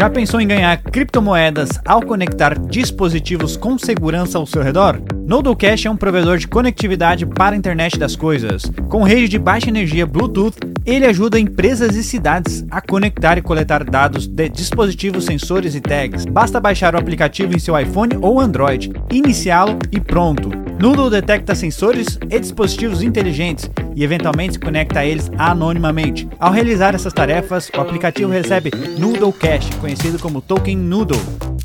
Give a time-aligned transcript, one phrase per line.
[0.00, 4.98] Já pensou em ganhar criptomoedas ao conectar dispositivos com segurança ao seu redor?
[5.26, 8.62] Noodlecash é um provedor de conectividade para a internet das coisas.
[8.88, 13.84] Com rede de baixa energia Bluetooth, ele ajuda empresas e cidades a conectar e coletar
[13.84, 16.24] dados de dispositivos, sensores e tags.
[16.24, 20.50] Basta baixar o aplicativo em seu iPhone ou Android, iniciá-lo e pronto.
[20.80, 26.26] Noodle detecta sensores e dispositivos inteligentes e eventualmente se conecta a eles anonimamente.
[26.38, 31.20] Ao realizar essas tarefas, o aplicativo recebe Noodle Cash, conhecido como Token Noodle.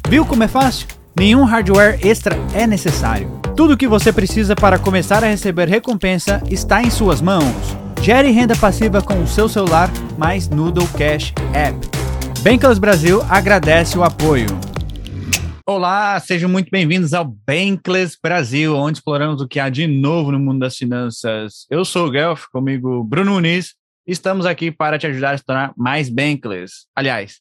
[0.09, 0.87] Viu como é fácil?
[1.17, 3.39] Nenhum hardware extra é necessário.
[3.55, 7.84] Tudo o que você precisa para começar a receber recompensa está em suas mãos.
[8.01, 11.77] Gere renda passiva com o seu celular mais Noodle Cash App.
[12.43, 14.47] Bankless Brasil agradece o apoio.
[15.65, 20.39] Olá, sejam muito bem-vindos ao Bankless Brasil, onde exploramos o que há de novo no
[20.39, 21.65] mundo das finanças.
[21.69, 23.73] Eu sou o Guelph, comigo Bruno Muniz.
[24.05, 26.85] Estamos aqui para te ajudar a se tornar mais Bankless.
[26.95, 27.39] Aliás,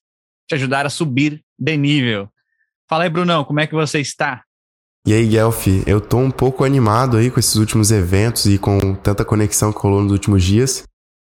[0.49, 2.29] te ajudar a subir de nível.
[2.89, 4.44] Fala aí, Brunão, como é que você está?
[5.07, 8.95] E aí, Guelph, eu tô um pouco animado aí com esses últimos eventos e com
[8.95, 10.85] tanta conexão que rolou nos últimos dias,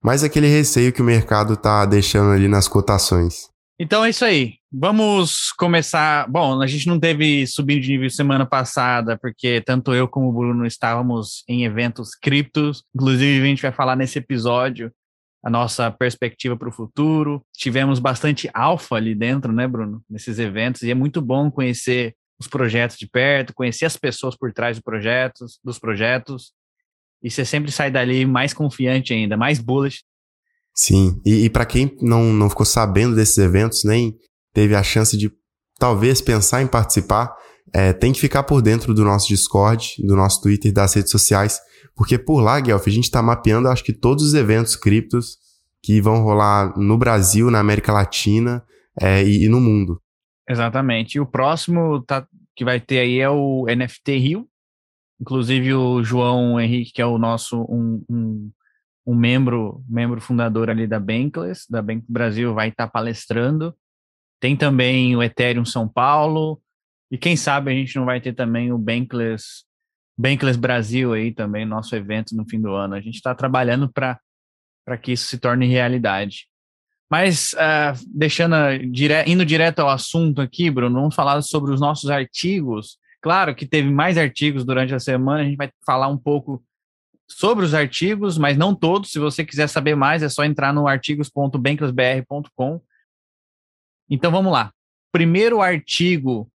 [0.02, 3.48] mas aquele receio que o mercado tá deixando ali nas cotações.
[3.78, 4.54] Então é isso aí.
[4.72, 6.28] Vamos começar.
[6.28, 10.32] Bom, a gente não teve subindo de nível semana passada, porque tanto eu como o
[10.32, 12.82] Bruno estávamos em eventos criptos.
[12.92, 14.90] Inclusive, a gente vai falar nesse episódio
[15.44, 17.40] a nossa perspectiva para o futuro.
[17.56, 20.02] Tivemos bastante alfa ali dentro, né, Bruno?
[20.10, 24.52] Nesses eventos, e é muito bom conhecer os projetos de perto, conhecer as pessoas por
[24.52, 26.52] trás dos projetos, dos projetos.
[27.22, 30.00] E você sempre sai dali mais confiante ainda, mais bullish
[30.74, 34.16] Sim, e, e para quem não, não ficou sabendo desses eventos, nem
[34.52, 35.30] teve a chance de
[35.78, 37.34] talvez pensar em participar,
[37.72, 41.60] é, tem que ficar por dentro do nosso Discord, do nosso Twitter, das redes sociais,
[41.94, 45.38] porque por lá, Guelph, a gente está mapeando, acho que todos os eventos criptos
[45.82, 48.62] que vão rolar no Brasil, na América Latina
[49.00, 50.00] é, e, e, no mundo.
[50.48, 51.16] Exatamente.
[51.16, 52.26] E o próximo tá,
[52.56, 54.48] que vai ter aí é o NFT Rio.
[55.20, 58.50] Inclusive o João Henrique, que é o nosso um, um
[59.06, 63.74] um membro, membro fundador ali da Bankless, da Bank Brasil, vai estar tá palestrando.
[64.38, 66.62] Tem também o Ethereum São Paulo,
[67.10, 69.64] e quem sabe a gente não vai ter também o Bankless,
[70.16, 72.94] Bankless Brasil aí também, nosso evento no fim do ano.
[72.94, 76.46] A gente está trabalhando para que isso se torne realidade.
[77.10, 78.54] Mas, uh, deixando,
[78.92, 82.98] dire indo direto ao assunto aqui, Bruno, vamos falar sobre os nossos artigos.
[83.20, 86.64] Claro que teve mais artigos durante a semana, a gente vai falar um pouco
[87.28, 89.10] sobre os artigos, mas não todos.
[89.10, 92.80] Se você quiser saber mais, é só entrar no artigos.banklessbr.com.
[94.08, 94.72] Então vamos lá.
[95.12, 96.50] Primeiro artigo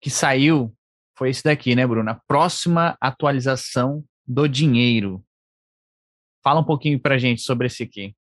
[0.00, 0.72] que saiu
[1.16, 2.10] foi esse daqui, né, Bruno?
[2.10, 5.24] A próxima atualização do dinheiro.
[6.42, 8.14] Fala um pouquinho para gente sobre esse aqui.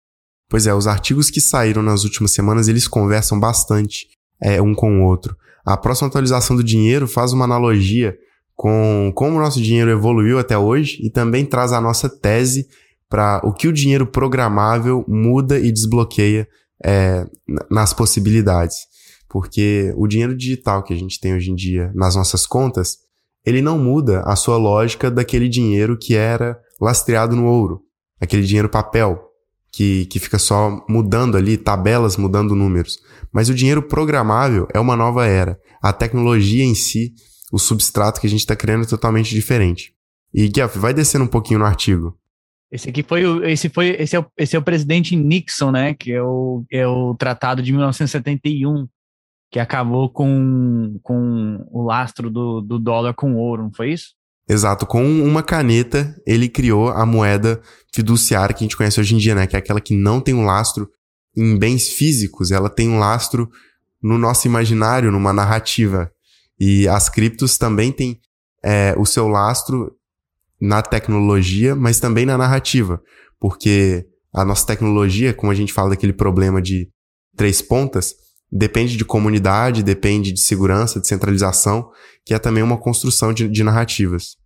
[0.49, 4.07] Pois é, os artigos que saíram nas últimas semanas, eles conversam bastante
[4.41, 5.35] é, um com o outro.
[5.65, 8.17] A próxima atualização do dinheiro faz uma analogia
[8.55, 12.67] com como o nosso dinheiro evoluiu até hoje e também traz a nossa tese
[13.09, 16.47] para o que o dinheiro programável muda e desbloqueia
[16.83, 17.25] é,
[17.69, 18.75] nas possibilidades.
[19.29, 22.97] Porque o dinheiro digital que a gente tem hoje em dia nas nossas contas,
[23.45, 27.81] ele não muda a sua lógica daquele dinheiro que era lastreado no ouro,
[28.19, 29.32] aquele dinheiro papel,
[29.73, 32.99] que, que fica só mudando ali, tabelas mudando números.
[33.33, 35.59] Mas o dinheiro programável é uma nova era.
[35.81, 37.13] A tecnologia em si
[37.53, 39.93] o substrato que a gente está criando é totalmente diferente.
[40.33, 42.17] E, Guelph, vai descendo um pouquinho no artigo.
[42.71, 45.93] Esse aqui foi o, esse foi, esse é o, esse é o presidente Nixon, né,
[45.93, 48.87] que é o, é o tratado de 1971,
[49.51, 54.15] que acabou com, com o lastro do, do dólar com ouro, não foi isso?
[54.47, 57.61] Exato, com uma caneta ele criou a moeda
[57.93, 60.33] fiduciária que a gente conhece hoje em dia, né, que é aquela que não tem
[60.33, 60.89] um lastro
[61.35, 63.49] em bens físicos, ela tem um lastro
[64.01, 66.11] no nosso imaginário, numa narrativa.
[66.59, 68.19] E as criptos também têm
[68.63, 69.95] é, o seu lastro
[70.59, 73.01] na tecnologia, mas também na narrativa,
[73.39, 76.89] porque a nossa tecnologia, como a gente fala daquele problema de
[77.35, 78.13] três pontas,
[78.55, 81.91] depende de comunidade, depende de segurança, de centralização,
[82.23, 84.37] que é também uma construção de, de narrativas.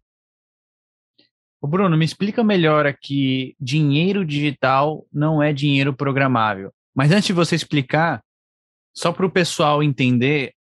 [1.61, 6.71] Ô Bruno, me explica melhor aqui, dinheiro digital não é dinheiro programável.
[6.95, 8.23] Mas antes de você explicar,
[8.95, 10.53] só para o pessoal entender,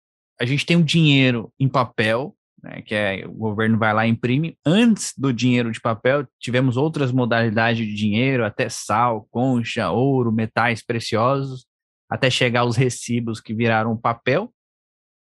[0.42, 4.10] a gente tem o dinheiro em papel, né, que é o governo vai lá e
[4.10, 4.58] imprime.
[4.66, 10.84] Antes do dinheiro de papel, tivemos outras modalidades de dinheiro, até sal, concha, ouro, metais
[10.84, 11.68] preciosos.
[12.10, 14.52] Até chegar aos recibos que viraram papel.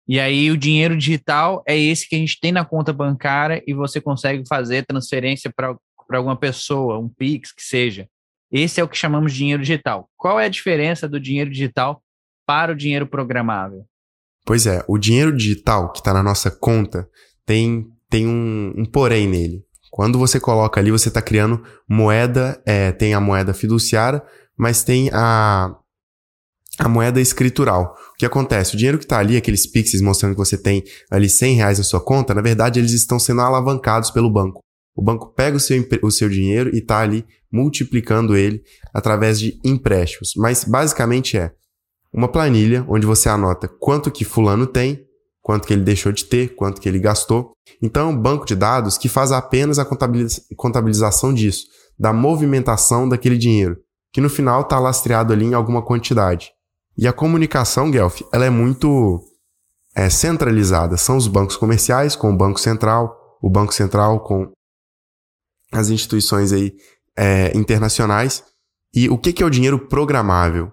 [0.07, 3.75] E aí o dinheiro digital é esse que a gente tem na conta bancária e
[3.75, 5.77] você consegue fazer transferência para
[6.13, 8.09] alguma pessoa, um Pix, que seja.
[8.51, 10.09] Esse é o que chamamos de dinheiro digital.
[10.17, 12.03] Qual é a diferença do dinheiro digital
[12.47, 13.85] para o dinheiro programável?
[14.47, 17.07] Pois é, o dinheiro digital que está na nossa conta
[17.45, 19.63] tem, tem um, um porém nele.
[19.91, 24.23] Quando você coloca ali, você está criando moeda, é, tem a moeda fiduciária,
[24.57, 25.75] mas tem a,
[26.79, 27.97] a moeda escritural.
[28.15, 28.75] O que acontece?
[28.75, 31.85] O dinheiro que está ali, aqueles pixels mostrando que você tem ali 100 reais na
[31.85, 34.61] sua conta, na verdade eles estão sendo alavancados pelo banco.
[34.95, 39.59] O banco pega o seu, o seu dinheiro e está ali multiplicando ele através de
[39.65, 40.33] empréstimos.
[40.37, 41.53] Mas basicamente é
[42.13, 45.07] uma planilha onde você anota quanto que fulano tem,
[45.41, 47.53] quanto que ele deixou de ter, quanto que ele gastou.
[47.83, 49.87] Então é um banco de dados que faz apenas a
[50.57, 51.67] contabilização disso,
[51.99, 53.77] da movimentação daquele dinheiro,
[54.13, 56.51] que no final está lastreado ali em alguma quantidade.
[56.99, 59.23] E a comunicação, Guelph, ela é muito
[59.95, 60.97] é, centralizada.
[60.97, 64.51] São os bancos comerciais com o Banco Central, o Banco Central com
[65.73, 66.75] as instituições aí
[67.17, 68.43] é, internacionais.
[68.93, 70.73] E o que, que é o dinheiro programável?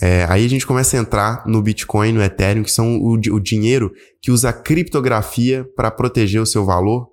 [0.00, 3.40] É, aí a gente começa a entrar no Bitcoin, no Ethereum, que são o, o
[3.40, 3.92] dinheiro
[4.22, 7.08] que usa criptografia para proteger o seu valor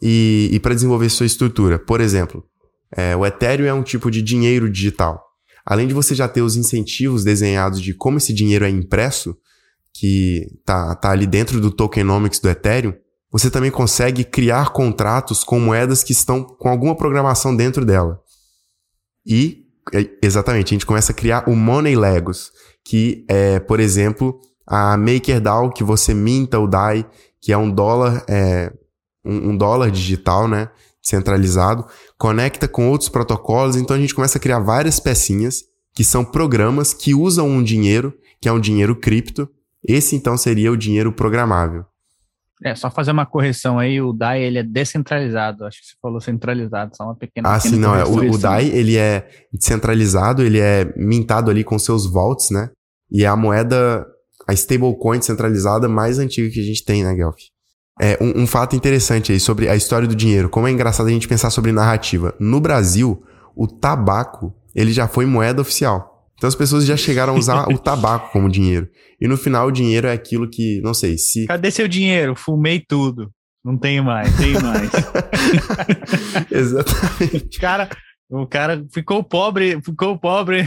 [0.00, 1.76] e, e para desenvolver sua estrutura.
[1.76, 2.44] Por exemplo,
[2.96, 5.25] é, o Ethereum é um tipo de dinheiro digital.
[5.66, 9.36] Além de você já ter os incentivos desenhados de como esse dinheiro é impresso,
[9.92, 12.94] que tá, tá ali dentro do tokenomics do Ethereum,
[13.32, 18.20] você também consegue criar contratos com moedas que estão com alguma programação dentro dela.
[19.26, 22.52] E, é, exatamente, a gente começa a criar o Money Legos,
[22.84, 27.04] que é, por exemplo, a MakerDAO, que você minta o DAI,
[27.40, 28.72] que é um dólar, é,
[29.24, 30.70] um, um dólar digital, né?
[31.06, 31.86] Centralizado,
[32.18, 35.62] conecta com outros protocolos, então a gente começa a criar várias pecinhas
[35.94, 39.48] que são programas que usam um dinheiro, que é um dinheiro cripto.
[39.86, 41.84] Esse então seria o dinheiro programável.
[42.64, 46.20] É, só fazer uma correção aí, o DAI ele é descentralizado, acho que você falou
[46.20, 50.42] centralizado, só uma pequena Ah, pequena sim, não, é, o, o DAI ele é descentralizado,
[50.42, 52.70] ele é mintado ali com seus vaults, né?
[53.10, 54.04] E é a moeda,
[54.48, 57.36] a stablecoin centralizada mais antiga que a gente tem, né, Guelph?
[58.00, 60.50] É, um, um, fato interessante aí sobre a história do dinheiro.
[60.50, 62.34] Como é engraçado a gente pensar sobre narrativa.
[62.38, 63.22] No Brasil,
[63.54, 66.16] o tabaco, ele já foi moeda oficial.
[66.36, 68.88] Então as pessoas já chegaram a usar o tabaco como dinheiro.
[69.18, 71.46] E no final o dinheiro é aquilo que, não sei, se...
[71.46, 72.36] Cadê seu dinheiro?
[72.36, 73.30] Fumei tudo.
[73.64, 74.90] Não tenho mais, tenho mais.
[76.52, 77.58] Exatamente.
[77.58, 77.88] Cara,
[78.30, 80.64] o cara ficou pobre, ficou pobre.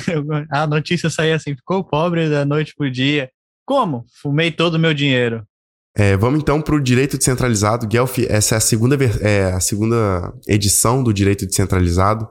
[0.52, 3.30] A notícia saía assim, ficou pobre da noite pro dia.
[3.66, 4.06] Como?
[4.22, 5.46] Fumei todo o meu dinheiro.
[6.00, 7.86] É, vamos então para o direito descentralizado.
[7.86, 12.25] Guelph, essa é a segunda, é, a segunda edição do direito descentralizado,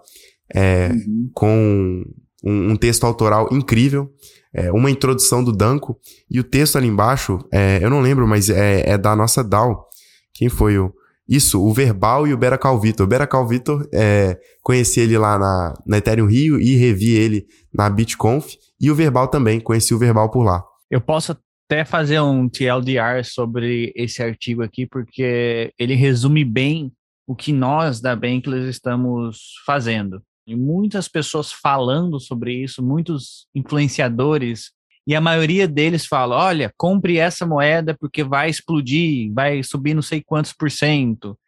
[0.55, 1.31] é, uhum.
[1.35, 2.03] com
[2.43, 4.11] um, um, texto autoral incrível,
[4.55, 6.01] é, uma introdução do Danco,
[6.31, 9.85] e o texto ali embaixo, é, eu não lembro, mas é, é, da nossa DAO.
[10.33, 10.91] Quem foi o.
[11.29, 13.05] Isso, o Verbal e o Beracal Vitor.
[13.05, 17.91] O Beracal Vitor, é, conheci ele lá na, na Ethereum Rio e revi ele na
[17.91, 20.65] BitConf, e o Verbal também, conheci o Verbal por lá.
[20.91, 21.37] Eu posso
[21.69, 26.91] até fazer um TLDR sobre esse artigo aqui, porque ele resume bem
[27.27, 30.23] o que nós da Bankless estamos fazendo.
[30.47, 34.71] E muitas pessoas falando sobre isso, muitos influenciadores,
[35.07, 40.03] e a maioria deles fala: olha, compre essa moeda porque vai explodir, vai subir não
[40.03, 41.39] sei quantos por cento.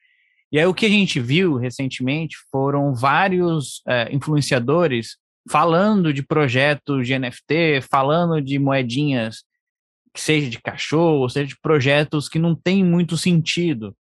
[0.53, 5.17] E aí o que a gente viu recentemente foram vários é, influenciadores
[5.51, 9.45] falando de projetos de NFT, falando de moedinhas
[10.15, 13.97] que seja de cachorro, seja de projetos que não tem muito sentido.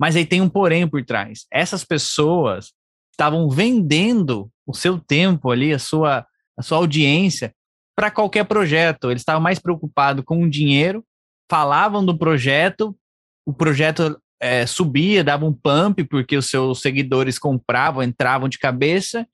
[0.00, 1.46] Mas aí tem um porém por trás.
[1.50, 2.72] Essas pessoas
[3.12, 6.24] estavam vendendo o seu tempo ali, a sua,
[6.56, 7.52] a sua audiência,
[7.96, 9.10] para qualquer projeto.
[9.10, 11.04] Eles estavam mais preocupados com o dinheiro,
[11.50, 12.96] falavam do projeto,
[13.44, 19.26] o projeto é, subia, dava um pump, porque os seus seguidores compravam, entravam de cabeça,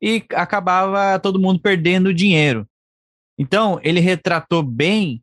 [0.00, 2.66] e acabava todo mundo perdendo dinheiro.
[3.38, 5.22] Então, ele retratou bem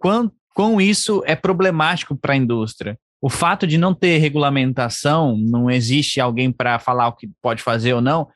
[0.00, 2.98] quão, quão isso é problemático para a indústria.
[3.22, 7.92] O fato de não ter regulamentação, não existe alguém para falar o que pode fazer
[7.92, 8.28] ou não,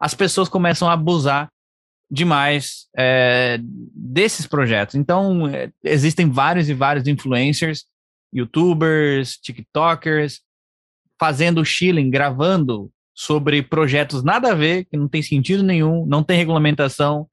[0.00, 1.48] as pessoas começam a abusar
[2.10, 4.96] demais é, desses projetos.
[4.96, 7.86] Então, é, existem vários e vários influencers,
[8.34, 10.40] youtubers, tiktokers,
[11.18, 16.36] fazendo shilling, gravando sobre projetos nada a ver, que não tem sentido nenhum, não tem
[16.36, 17.28] regulamentação,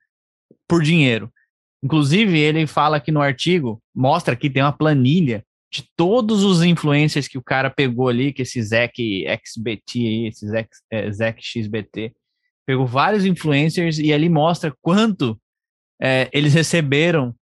[0.68, 1.32] por dinheiro.
[1.84, 7.28] Inclusive, ele fala aqui no artigo, mostra que tem uma planilha de todos os influencers
[7.28, 8.96] que o cara pegou ali, que esse Zec
[9.46, 12.14] XBT aí, esse Zec, é, XBT,
[12.66, 15.40] pegou vários influencers e ali mostra quanto
[16.02, 17.36] é, eles receberam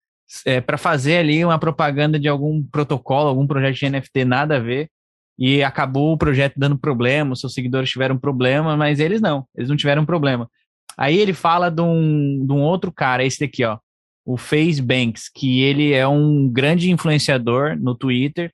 [0.45, 4.61] é, para fazer ali uma propaganda de algum protocolo, algum projeto de NFT, nada a
[4.61, 4.91] ver,
[5.39, 9.77] e acabou o projeto dando problema, seus seguidores tiveram problema, mas eles não, eles não
[9.77, 10.51] tiveram problema.
[10.97, 13.79] Aí ele fala de um, de um outro cara, esse daqui, ó,
[14.27, 18.53] o Face Banks, que ele é um grande influenciador no Twitter,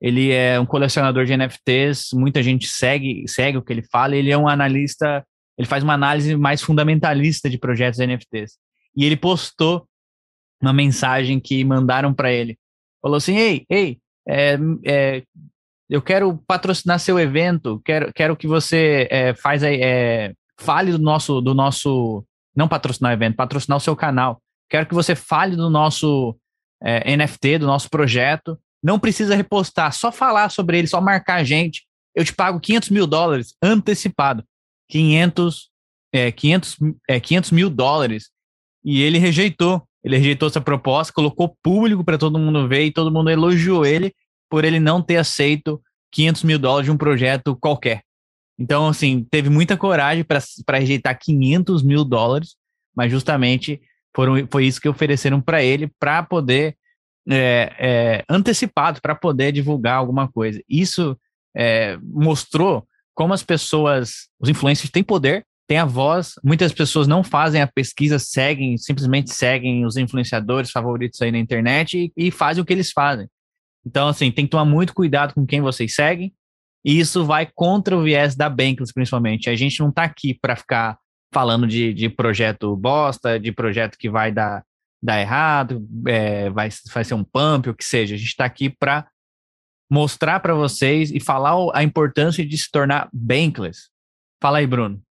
[0.00, 4.30] ele é um colecionador de NFTs, muita gente segue, segue o que ele fala, ele
[4.30, 5.24] é um analista,
[5.58, 8.58] ele faz uma análise mais fundamentalista de projetos NFTs.
[8.96, 9.86] E ele postou
[10.60, 12.58] uma mensagem que mandaram para ele.
[13.02, 15.22] Falou assim: Ei, ei, é, é,
[15.88, 21.40] eu quero patrocinar seu evento, quero, quero que você é, faz é, fale do nosso,
[21.40, 22.24] do nosso,
[22.56, 24.40] não patrocinar o evento, patrocinar o seu canal.
[24.68, 26.36] Quero que você fale do nosso
[26.82, 28.58] é, NFT, do nosso projeto.
[28.82, 31.86] Não precisa repostar, só falar sobre ele, só marcar a gente.
[32.14, 34.44] Eu te pago 500 mil dólares antecipado.
[34.90, 35.70] 500,
[36.12, 36.76] é, 500,
[37.08, 38.30] é, 500 mil dólares.
[38.84, 39.82] E ele rejeitou.
[40.02, 44.14] Ele rejeitou essa proposta, colocou público para todo mundo ver e todo mundo elogiou ele
[44.50, 48.02] por ele não ter aceito 500 mil dólares de um projeto qualquer.
[48.58, 52.54] Então, assim, teve muita coragem para rejeitar 500 mil dólares,
[52.94, 53.80] mas justamente
[54.14, 56.76] foram, foi isso que ofereceram para ele para poder
[57.28, 60.62] é, é, antecipado, para poder divulgar alguma coisa.
[60.68, 61.18] Isso
[61.56, 66.34] é, mostrou como as pessoas, os influencers têm poder tem a voz.
[66.42, 72.12] Muitas pessoas não fazem a pesquisa, seguem, simplesmente seguem os influenciadores favoritos aí na internet
[72.16, 73.28] e, e fazem o que eles fazem.
[73.86, 76.32] Então, assim, tem que tomar muito cuidado com quem vocês seguem.
[76.84, 79.48] E isso vai contra o viés da Bankless, principalmente.
[79.48, 80.98] A gente não está aqui para ficar
[81.34, 84.64] falando de, de projeto bosta, de projeto que vai dar,
[85.02, 88.14] dar errado, é, vai, vai ser um pump, o que seja.
[88.14, 89.08] A gente está aqui para
[89.90, 93.88] mostrar para vocês e falar a importância de se tornar Bankless.
[94.40, 95.02] Fala aí, Bruno.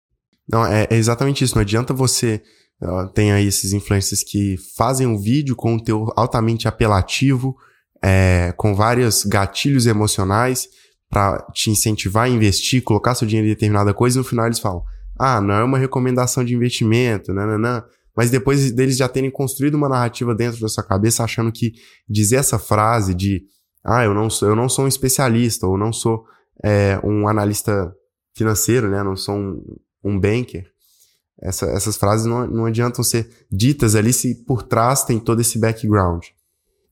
[0.49, 1.57] Não, é, é exatamente isso.
[1.57, 2.41] Não adianta você.
[2.81, 7.57] Uh, aí esses influencers que fazem um vídeo com um teor altamente apelativo,
[8.03, 10.69] é, com vários gatilhos emocionais
[11.09, 14.59] para te incentivar a investir, colocar seu dinheiro em determinada coisa, e no final eles
[14.59, 14.83] falam:
[15.19, 17.83] ah, não é uma recomendação de investimento, não, não, não.
[18.17, 21.73] Mas depois deles já terem construído uma narrativa dentro da sua cabeça, achando que
[22.09, 23.43] dizer essa frase de
[23.85, 26.25] ah, eu não sou, eu não sou um especialista, ou não sou
[26.63, 27.93] é, um analista
[28.37, 29.03] financeiro, né?
[29.03, 29.63] Não sou um,
[30.05, 30.73] um banker,
[31.43, 35.59] essa, essas frases não, não adiantam ser ditas ali se por trás tem todo esse
[35.59, 36.25] background.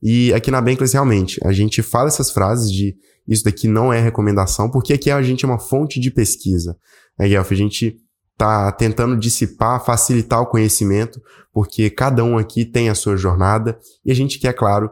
[0.02, 2.96] E aqui na Bankless, realmente, a gente fala essas frases de
[3.28, 6.76] isso daqui não é recomendação, porque aqui a gente é uma fonte de pesquisa.
[7.18, 7.96] É, Guelph, a gente
[8.40, 11.20] tá tentando dissipar, facilitar o conhecimento,
[11.52, 14.86] porque cada um aqui tem a sua jornada e a gente quer, claro,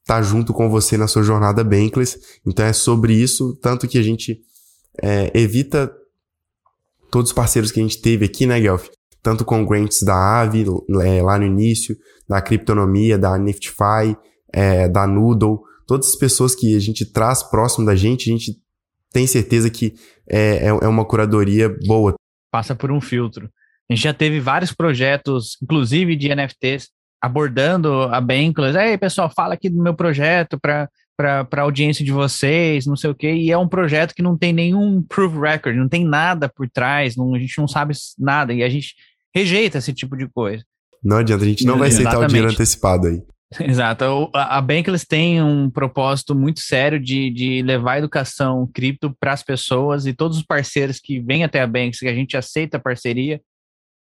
[0.00, 2.18] estar tá junto com você na sua jornada Bankless.
[2.46, 4.40] Então é sobre isso, tanto que a gente
[5.02, 5.92] é, evita
[7.10, 8.88] todos os parceiros que a gente teve aqui, né, Guelph?
[9.22, 10.64] Tanto com grants da Aave,
[11.02, 14.16] é, lá no início, da Criptonomia, da Niftify,
[14.54, 18.58] é, da Noodle, todas as pessoas que a gente traz próximo da gente, a gente
[19.12, 19.94] tem certeza que
[20.26, 22.14] é, é, é uma curadoria boa.
[22.50, 23.50] Passa por um filtro.
[23.90, 26.88] A gente já teve vários projetos, inclusive de NFTs,
[27.20, 28.76] abordando a Bankless.
[28.76, 30.88] Ei, pessoal, fala aqui do meu projeto para
[31.18, 34.52] a audiência de vocês, não sei o quê, e é um projeto que não tem
[34.52, 38.62] nenhum proof record, não tem nada por trás, não, a gente não sabe nada, e
[38.62, 38.94] a gente
[39.34, 40.62] rejeita esse tipo de coisa.
[41.02, 42.30] Não adianta, a gente não vai aceitar Exatamente.
[42.30, 43.22] o dinheiro antecipado aí.
[43.60, 44.30] Exato.
[44.34, 49.42] A, Bankless tem um propósito muito sério de, de levar a educação cripto para as
[49.42, 52.80] pessoas e todos os parceiros que vêm até a Bankless, que a gente aceita a
[52.80, 53.40] parceria,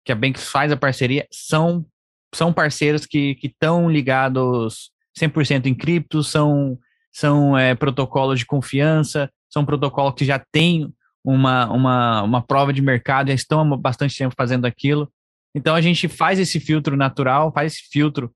[0.04, 1.87] que a Bankless faz a parceria, são,
[2.35, 6.78] são parceiros que estão ligados 100% em cripto, são
[7.12, 10.92] são é, protocolos de confiança, são protocolos que já têm
[11.25, 15.11] uma, uma, uma prova de mercado, já estão há bastante tempo fazendo aquilo.
[15.54, 18.33] Então a gente faz esse filtro natural, faz esse filtro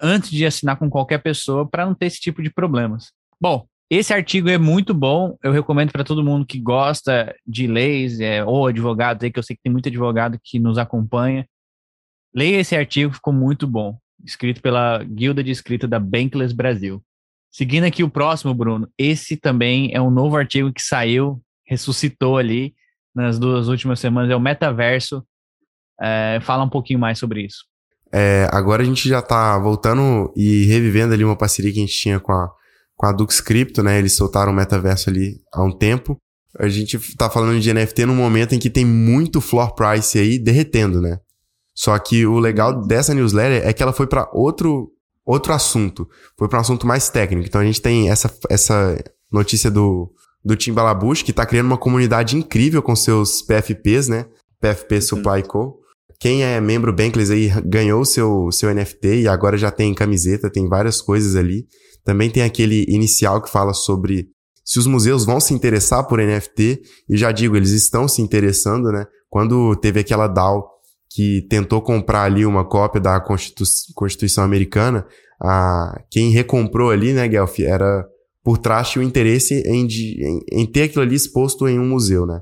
[0.00, 3.12] antes de assinar com qualquer pessoa para não ter esse tipo de problemas.
[3.40, 8.20] Bom, esse artigo é muito bom, eu recomendo para todo mundo que gosta de leis
[8.20, 11.46] é, ou advogados aí, que eu sei que tem muito advogado que nos acompanha.
[12.34, 17.04] Leia esse artigo, ficou muito bom, escrito pela Guilda de Escrita da Bankless Brasil.
[17.50, 22.74] Seguindo aqui o próximo, Bruno, esse também é um novo artigo que saiu, ressuscitou ali
[23.14, 25.22] nas duas últimas semanas, é o Metaverso.
[26.00, 27.66] É, fala um pouquinho mais sobre isso.
[28.12, 31.98] É, agora a gente já está voltando e revivendo ali uma parceria que a gente
[31.98, 32.50] tinha com a,
[32.94, 33.98] com a Dux Crypto, né?
[33.98, 36.16] Eles soltaram o metaverso ali há um tempo.
[36.58, 40.38] A gente está falando de NFT num momento em que tem muito floor price aí
[40.38, 41.18] derretendo, né?
[41.74, 44.92] Só que o legal dessa newsletter é que ela foi para outro
[45.24, 46.08] outro assunto.
[46.36, 47.46] Foi para um assunto mais técnico.
[47.46, 50.12] Então a gente tem essa, essa notícia do,
[50.44, 54.26] do Tim Balabush, que está criando uma comunidade incrível com seus PFPs, né?
[54.60, 55.00] PFP uhum.
[55.00, 55.81] Supply Co.
[56.22, 60.68] Quem é membro Bankless aí ganhou seu seu NFT e agora já tem camiseta, tem
[60.68, 61.66] várias coisas ali.
[62.04, 64.28] Também tem aquele inicial que fala sobre
[64.64, 68.92] se os museus vão se interessar por NFT, e já digo, eles estão se interessando,
[68.92, 69.04] né?
[69.28, 70.70] Quando teve aquela DAO
[71.10, 75.04] que tentou comprar ali uma cópia da Constitu Constituição Americana,
[75.40, 78.06] a, quem recomprou ali, né, Guelph, era
[78.44, 82.40] por trás o interesse em, em, em, ter aquilo ali exposto em um museu, né?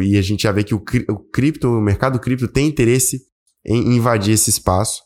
[0.00, 3.20] E a gente já vê que o, o cripto, o mercado cripto tem interesse
[3.64, 5.02] em invadir esse espaço.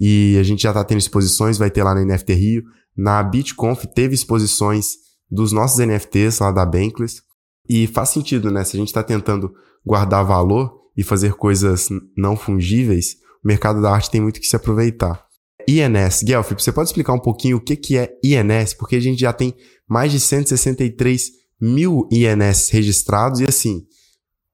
[0.00, 2.62] E a gente já está tendo exposições, vai ter lá na NFT Rio.
[2.96, 4.94] Na BitConf teve exposições
[5.30, 7.22] dos nossos NFTs lá da Bankless.
[7.68, 8.64] E faz sentido, né?
[8.64, 9.52] Se a gente está tentando
[9.84, 14.56] guardar valor e fazer coisas não fungíveis, o mercado da arte tem muito que se
[14.56, 15.24] aproveitar.
[15.68, 18.74] INS, Guelph, você pode explicar um pouquinho o que, que é INS?
[18.74, 19.54] Porque a gente já tem
[19.88, 23.82] mais de 163 mil INS registrados e assim,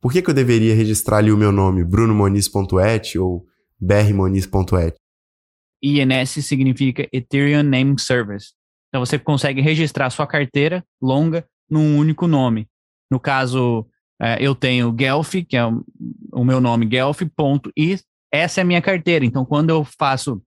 [0.01, 3.45] por que, que eu deveria registrar ali o meu nome, brunomoniz.et ou
[3.81, 4.95] brmoniz.et?
[5.83, 8.53] INS significa Ethereum Name Service.
[8.89, 12.69] Então você consegue registrar sua carteira longa num único nome.
[13.11, 13.87] No caso,
[14.21, 15.65] é, eu tenho Guelph, que é
[16.33, 18.03] o, meu nome, Guelph.eth.
[18.33, 19.25] Essa é a minha carteira.
[19.25, 20.43] Então, quando eu faço,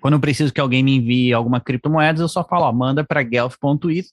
[0.00, 3.22] quando eu preciso que alguém me envie alguma criptomoeda, eu só falo, ó, manda para
[3.22, 4.06] Guelph.eth.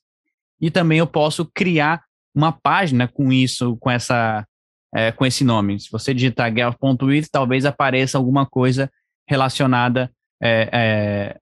[0.60, 2.02] E também eu posso criar
[2.34, 4.46] uma página com isso, com essa
[4.94, 5.78] é, com esse nome.
[5.78, 8.90] Se você digitar Guelph.it, talvez apareça alguma coisa
[9.28, 10.10] relacionada
[10.42, 11.38] é, é,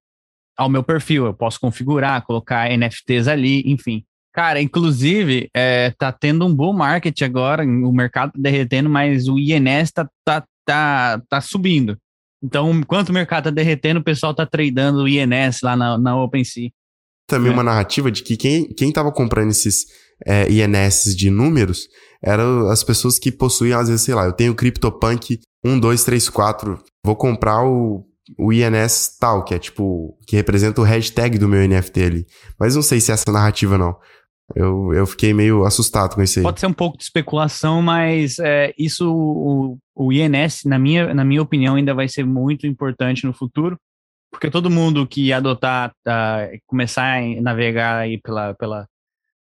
[0.56, 1.26] ao meu perfil.
[1.26, 4.04] Eu posso configurar, colocar NFTs ali, enfim.
[4.32, 9.38] Cara, inclusive, é, tá tendo um bull market agora, o mercado tá derretendo, mas o
[9.38, 11.98] INS tá, tá, tá, tá subindo.
[12.42, 16.16] Então, enquanto o mercado tá derretendo, o pessoal tá tradando o INS lá na, na
[16.22, 16.70] OpenSea.
[17.28, 17.54] Também é.
[17.54, 19.84] uma narrativa de que quem, quem tava comprando esses
[20.26, 21.86] é, INS de números
[22.22, 26.28] eram as pessoas que possuíam, às vezes, sei lá, eu tenho CryptoPunk 1, 2, 3,
[26.28, 28.04] 4, vou comprar o,
[28.38, 32.26] o INS tal, que é tipo, que representa o hashtag do meu NFT ali.
[32.58, 33.94] Mas não sei se é essa narrativa não.
[34.56, 36.42] Eu, eu fiquei meio assustado com isso aí.
[36.42, 41.24] Pode ser um pouco de especulação, mas é, isso, o, o INS, na minha, na
[41.24, 43.78] minha opinião, ainda vai ser muito importante no futuro,
[44.30, 48.86] porque todo mundo que adotar, uh, começar a navegar aí pela, pela,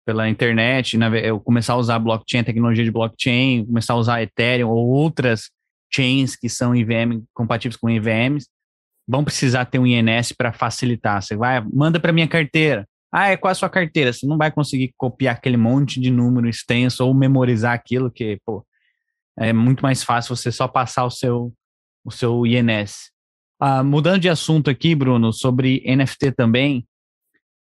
[0.05, 4.89] pela internet, eu começar a usar blockchain, tecnologia de blockchain, começar a usar Ethereum ou
[4.89, 5.51] outras
[5.93, 8.49] chains que são IVM compatíveis com IVMs,
[9.07, 11.23] vão precisar ter um INS para facilitar.
[11.23, 12.87] Você vai, manda para minha carteira.
[13.13, 14.13] Ah, é qual a sua carteira?
[14.13, 18.67] Você não vai conseguir copiar aquele monte de número extenso ou memorizar aquilo que, pô,
[19.39, 21.53] é muito mais fácil você só passar o seu
[22.05, 23.14] o seu INS.
[23.61, 26.87] Ah, mudando de assunto aqui, Bruno, sobre NFT também,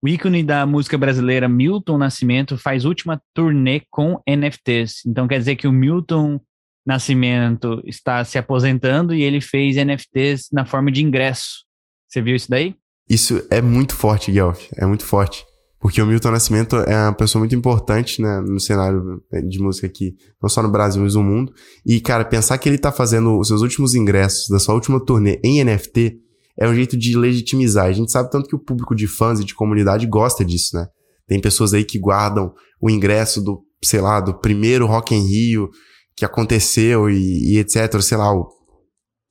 [0.04, 5.06] o ícone da música brasileira Milton Nascimento faz última turnê com NFTs.
[5.06, 6.42] Então quer dizer que o Milton
[6.86, 11.64] Nascimento está se aposentando e ele fez NFTs na forma de ingresso.
[12.10, 12.76] Você viu isso daí?
[13.10, 14.68] Isso é muito forte, Guelph.
[14.76, 15.46] É muito forte.
[15.84, 20.16] Porque o Milton Nascimento é uma pessoa muito importante né, no cenário de música aqui,
[20.42, 21.52] não só no Brasil, mas no mundo.
[21.86, 25.42] E, cara, pensar que ele tá fazendo os seus últimos ingressos da sua última turnê
[25.44, 26.20] em NFT
[26.58, 27.88] é um jeito de legitimizar.
[27.88, 30.88] A gente sabe tanto que o público de fãs e de comunidade gosta disso, né?
[31.28, 35.70] Tem pessoas aí que guardam o ingresso do, sei lá, do primeiro Rock in Rio
[36.16, 38.48] que aconteceu e, e etc, sei lá, o,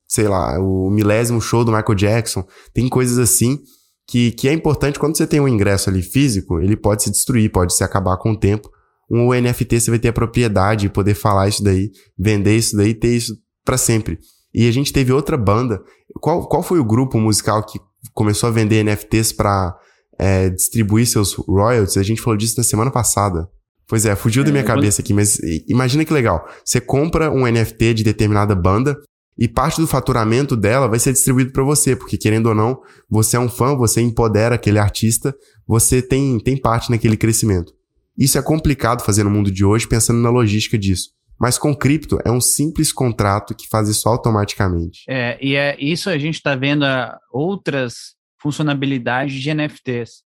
[0.07, 2.45] sei lá, o milésimo show do Michael Jackson.
[2.75, 3.59] Tem coisas assim
[4.07, 7.51] que, que é importante quando você tem um ingresso ali físico, ele pode se destruir,
[7.51, 8.69] pode se acabar com o tempo.
[9.11, 13.15] Um NFT você vai ter a propriedade, poder falar isso daí, vender isso daí, ter
[13.15, 14.19] isso para sempre.
[14.55, 15.83] E a gente teve outra banda.
[16.21, 17.79] Qual, qual foi o grupo musical que
[18.13, 19.77] começou a vender NFTs para
[20.19, 21.97] é, distribuir seus royalties?
[21.97, 23.49] A gente falou disso na semana passada.
[23.87, 25.39] Pois é, fugiu é, da minha cabeça aqui, mas
[25.69, 26.47] imagina que legal.
[26.65, 28.97] Você compra um NFT de determinada banda
[29.39, 33.37] e parte do faturamento dela vai ser distribuído para você, porque querendo ou não, você
[33.37, 35.35] é um fã, você empodera aquele artista,
[35.67, 37.73] você tem, tem parte naquele crescimento.
[38.17, 41.11] Isso é complicado fazer no mundo de hoje pensando na logística disso.
[41.41, 45.03] Mas com cripto é um simples contrato que faz isso automaticamente.
[45.09, 50.21] É, e é isso a gente está vendo uh, outras funcionalidades de NFTs.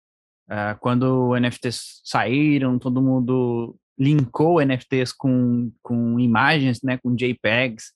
[0.50, 7.94] Uh, ah, quando NFTs saíram, todo mundo linkou NFTs com, com imagens, né, com JPEGs,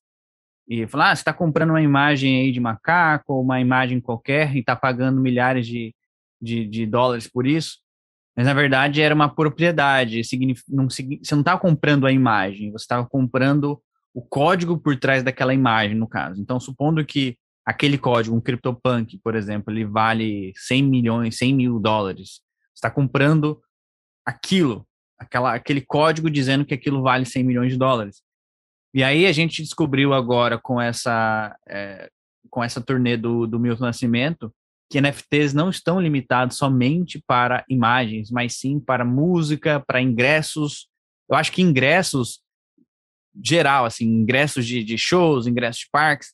[0.69, 4.55] e falou, ah, você está comprando uma imagem aí de macaco, ou uma imagem qualquer,
[4.55, 5.95] e está pagando milhares de,
[6.39, 7.79] de, de dólares por isso.
[8.38, 10.21] Mas na verdade era uma propriedade.
[10.69, 13.82] Não, você não estava comprando a imagem, você estava comprando
[14.13, 16.39] o código por trás daquela imagem, no caso.
[16.39, 21.79] Então, supondo que aquele código, um CryptoPunk, por exemplo, ele vale 100 milhões, 100 mil
[21.79, 22.41] dólares.
[22.73, 23.60] Você está comprando
[24.25, 28.21] aquilo, aquela, aquele código dizendo que aquilo vale 100 milhões de dólares.
[28.93, 32.10] E aí a gente descobriu agora com essa, é,
[32.49, 34.52] com essa turnê do, do Milton Nascimento
[34.91, 40.88] que NFTs não estão limitados somente para imagens, mas sim para música, para ingressos.
[41.30, 42.41] Eu acho que ingressos
[43.41, 46.34] geral, assim, ingressos de, de shows, ingressos de parques,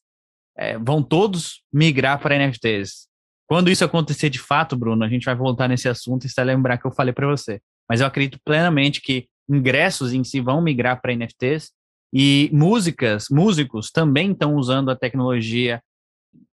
[0.58, 3.08] é, vão todos migrar para NFTs.
[3.48, 6.78] Quando isso acontecer de fato, Bruno, a gente vai voltar nesse assunto e vai lembrar
[6.78, 7.62] que eu falei para você.
[7.88, 11.72] Mas eu acredito plenamente que ingressos em si vão migrar para NFTs
[12.14, 15.82] e músicas, músicos também estão usando a tecnologia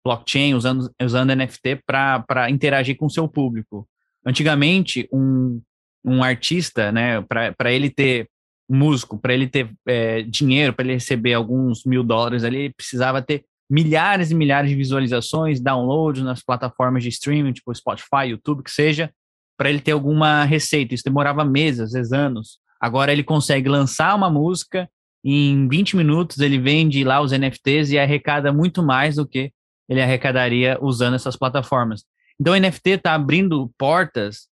[0.05, 3.87] blockchain, usando, usando NFT para interagir com o seu público.
[4.25, 5.61] Antigamente, um,
[6.05, 8.29] um artista, né, para ele ter
[8.69, 13.21] músico, para ele ter é, dinheiro, para ele receber alguns mil dólares ali, ele precisava
[13.21, 18.71] ter milhares e milhares de visualizações, downloads nas plataformas de streaming, tipo Spotify, YouTube, que
[18.71, 19.11] seja,
[19.57, 20.95] para ele ter alguma receita.
[20.95, 22.59] Isso demorava meses, às vezes anos.
[22.81, 24.89] Agora ele consegue lançar uma música,
[25.25, 29.53] em 20 minutos ele vende lá os NFTs e arrecada muito mais do que
[29.89, 32.05] ele arrecadaria usando essas plataformas.
[32.41, 34.49] Então, o NFT está abrindo portas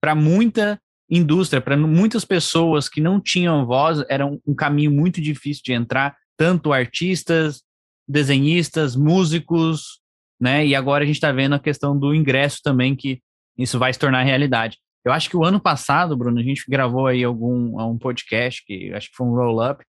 [0.00, 0.78] para muita
[1.10, 5.72] indústria, para muitas pessoas que não tinham voz, era um, um caminho muito difícil de
[5.72, 7.62] entrar, tanto artistas,
[8.06, 10.00] desenhistas, músicos,
[10.40, 10.66] né?
[10.66, 13.20] E agora a gente está vendo a questão do ingresso também, que
[13.58, 14.78] isso vai se tornar realidade.
[15.04, 18.92] Eu acho que o ano passado, Bruno, a gente gravou aí algum um podcast, que
[18.92, 19.84] acho que foi um roll-up,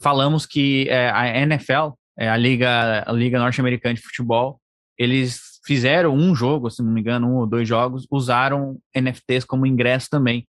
[0.00, 4.60] falamos que é, a NFL é, a Liga, a Liga Norte-Americana de Futebol,
[4.98, 9.64] eles fizeram um jogo, se não me engano, um ou dois jogos, usaram NFTs como
[9.64, 10.46] ingresso também.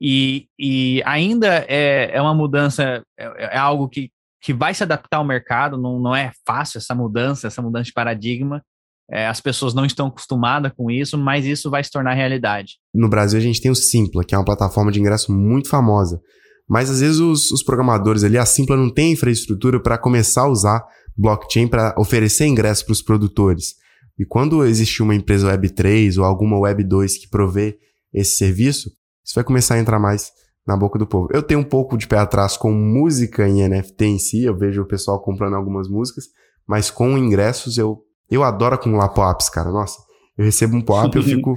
[0.00, 5.18] E, e ainda é, é uma mudança, é, é algo que, que vai se adaptar
[5.18, 8.62] ao mercado, não, não é fácil essa mudança, essa mudança de paradigma.
[9.10, 12.78] É, as pessoas não estão acostumadas com isso, mas isso vai se tornar realidade.
[12.94, 16.18] No Brasil, a gente tem o Simpla, que é uma plataforma de ingresso muito famosa.
[16.72, 20.48] Mas às vezes os, os programadores ali, a Simpla não tem infraestrutura para começar a
[20.48, 20.82] usar
[21.14, 23.74] blockchain para oferecer ingresso para os produtores.
[24.18, 27.76] E quando existir uma empresa Web3 ou alguma Web2 que provê
[28.10, 28.88] esse serviço,
[29.22, 30.32] isso vai começar a entrar mais
[30.66, 31.28] na boca do povo.
[31.30, 34.80] Eu tenho um pouco de pé atrás com música em NFT em si, eu vejo
[34.80, 36.24] o pessoal comprando algumas músicas,
[36.66, 39.70] mas com ingressos eu eu adoro acumular pop-ups, cara.
[39.70, 39.98] Nossa,
[40.38, 41.54] eu recebo um pop, eu fico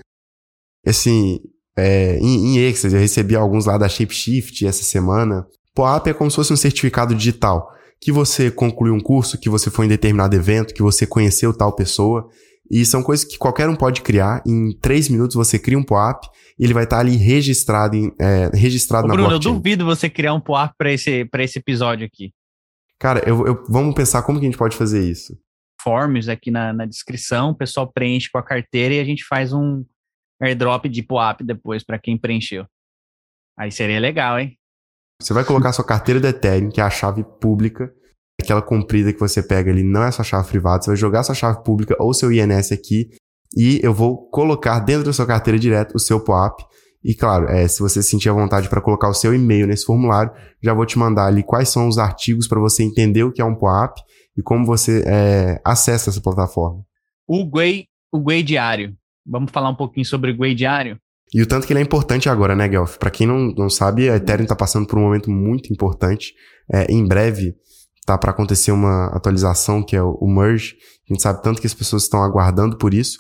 [0.86, 1.40] assim,
[1.78, 2.96] é, em, em êxtase.
[2.96, 5.46] Eu recebi alguns lá da Shapeshift essa semana.
[5.74, 9.70] Pop é como se fosse um certificado digital que você concluiu um curso, que você
[9.70, 12.28] foi em determinado evento, que você conheceu tal pessoa.
[12.70, 14.42] E são coisas que qualquer um pode criar.
[14.46, 16.26] Em três minutos você cria um POAP
[16.58, 19.52] e ele vai estar ali registrado, em, é, registrado Ô, na Bruno, blockchain.
[19.52, 22.32] eu duvido você criar um POAP para esse, esse episódio aqui.
[23.00, 25.38] Cara, eu, eu, vamos pensar como que a gente pode fazer isso.
[25.82, 29.54] Forms aqui na, na descrição, o pessoal preenche com a carteira e a gente faz
[29.54, 29.84] um
[30.42, 32.66] airdrop de POAP depois para quem preencheu.
[33.58, 34.58] Aí seria legal, hein?
[35.22, 37.94] Você vai colocar sua carteira de Ethereum, que é a chave pública,
[38.42, 41.36] aquela comprida que você pega ali, não é sua chave privada, você vai jogar sua
[41.36, 43.10] chave pública ou seu INS aqui,
[43.56, 46.62] e eu vou colocar dentro da sua carteira direto o seu POAP.
[47.04, 50.34] E claro, é, se você sentir a vontade para colocar o seu e-mail nesse formulário,
[50.62, 53.46] já vou te mandar ali quais são os artigos para você entender o que é
[53.46, 54.00] um POAP
[54.38, 56.84] e como você é, acessa essa plataforma.
[57.28, 58.98] O Gwei, o Gwei Diário.
[59.26, 61.00] Vamos falar um pouquinho sobre o Gwei Diário?
[61.34, 62.98] E o tanto que ele é importante agora, né, Guelph?
[62.98, 66.34] Para quem não, não sabe, a Ethereum está passando por um momento muito importante.
[66.72, 67.56] É, em breve
[68.06, 70.76] tá para acontecer uma atualização que é o, o merge.
[71.10, 73.18] A gente sabe tanto que as pessoas estão aguardando por isso.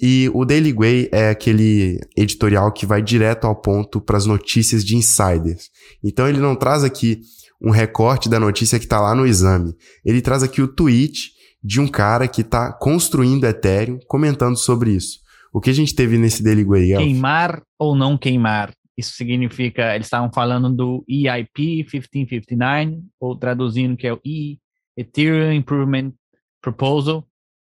[0.00, 4.84] E o Daily Way é aquele editorial que vai direto ao ponto para as notícias
[4.84, 5.70] de insiders.
[6.04, 7.20] Então ele não traz aqui
[7.60, 9.74] um recorte da notícia que está lá no exame.
[10.04, 15.18] Ele traz aqui o tweet de um cara que está construindo Ethereum comentando sobre isso.
[15.52, 16.96] O que a gente teve nesse Daily Way?
[16.96, 18.72] Queimar ou não queimar?
[18.96, 24.58] Isso significa, eles estavam falando do EIP 1559, ou traduzindo que é o E,
[24.96, 26.12] Ethereum Improvement
[26.60, 27.24] Proposal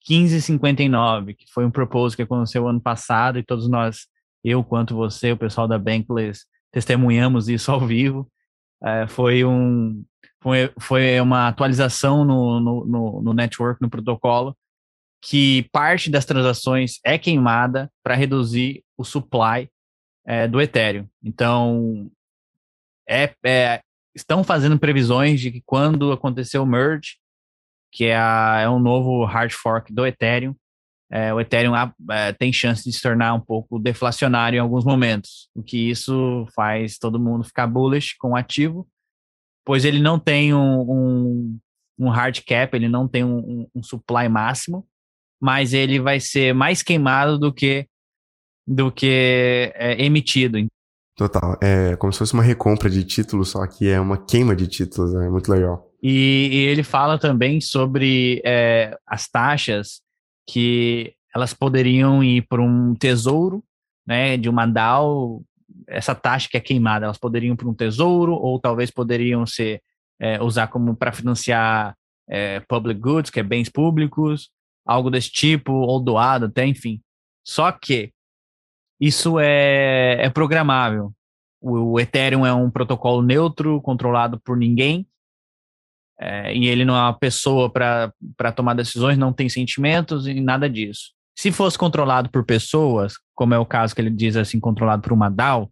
[0.08, 4.06] 1559, que foi um proposal que aconteceu ano passado e todos nós,
[4.44, 8.30] eu quanto você, o pessoal da Bankless, testemunhamos isso ao vivo.
[8.84, 10.04] É, foi, um,
[10.40, 14.56] foi, foi uma atualização no, no, no, no network, no protocolo,
[15.26, 19.68] que parte das transações é queimada para reduzir o supply
[20.24, 21.08] é, do Ethereum.
[21.24, 22.12] Então,
[23.10, 23.82] é, é,
[24.14, 27.18] estão fazendo previsões de que quando acontecer o merge,
[27.92, 30.56] que é, a, é um novo hard fork do Ethereum,
[31.12, 31.74] é, o Ethereum
[32.12, 36.46] é, tem chance de se tornar um pouco deflacionário em alguns momentos, o que isso
[36.56, 38.88] faz todo mundo ficar bullish com o ativo,
[39.66, 41.60] pois ele não tem um, um,
[41.98, 44.86] um hard cap, ele não tem um, um supply máximo,
[45.42, 47.88] mas ele vai ser mais queimado do que
[48.68, 50.58] do que é, emitido.
[51.16, 51.58] Total.
[51.62, 55.14] É como se fosse uma recompra de títulos, só que é uma queima de títulos,
[55.14, 55.90] é muito legal.
[56.02, 60.02] E, e ele fala também sobre é, as taxas
[60.48, 63.64] que elas poderiam ir para um tesouro,
[64.06, 65.44] né, de uma DAO,
[65.88, 69.82] essa taxa que é queimada, elas poderiam ir para um tesouro ou talvez poderiam ser
[70.20, 71.96] é, usar como para financiar
[72.28, 74.50] é, public goods, que é bens públicos,
[74.86, 77.02] algo desse tipo, ou doado até, enfim.
[77.44, 78.14] Só que
[79.00, 81.12] isso é, é programável.
[81.62, 85.08] O, o Ethereum é um protocolo neutro, controlado por ninguém,
[86.20, 90.70] é, e ele não é uma pessoa para tomar decisões, não tem sentimentos e nada
[90.70, 91.12] disso.
[91.38, 95.12] Se fosse controlado por pessoas, como é o caso que ele diz assim, controlado por
[95.12, 95.70] uma DAO,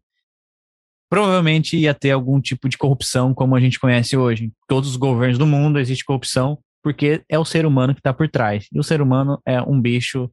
[1.10, 4.46] provavelmente ia ter algum tipo de corrupção como a gente conhece hoje.
[4.46, 8.14] Em todos os governos do mundo existe corrupção, porque é o ser humano que está
[8.14, 8.68] por trás.
[8.72, 10.30] E o ser humano é um bicho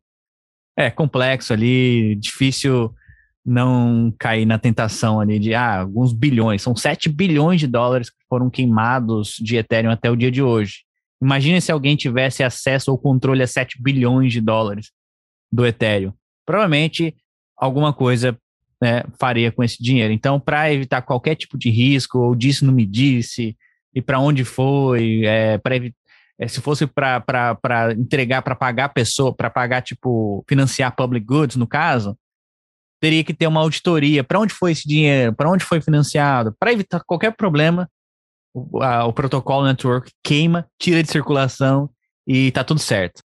[0.76, 2.94] é complexo ali, difícil
[3.44, 8.18] não cair na tentação ali de ah, alguns bilhões, são 7 bilhões de dólares que
[8.28, 10.84] foram queimados de Ethereum até o dia de hoje.
[11.22, 14.90] Imagine se alguém tivesse acesso ou controle a 7 bilhões de dólares
[15.52, 16.12] do Ethereum.
[16.46, 17.14] Provavelmente
[17.56, 18.36] alguma coisa
[18.80, 20.12] né, faria com esse dinheiro.
[20.12, 23.56] Então, para evitar qualquer tipo de risco, ou disse não me disse,
[23.94, 25.76] e para onde foi, é, para
[26.40, 31.56] é, se fosse para entregar, para pagar a pessoa, para pagar, tipo, financiar public goods,
[31.56, 32.16] no caso,
[32.98, 34.24] teria que ter uma auditoria.
[34.24, 35.34] Para onde foi esse dinheiro?
[35.34, 36.56] Para onde foi financiado?
[36.58, 37.90] Para evitar qualquer problema,
[38.54, 41.90] o, a, o protocolo network queima, tira de circulação
[42.26, 43.22] e tá tudo certo.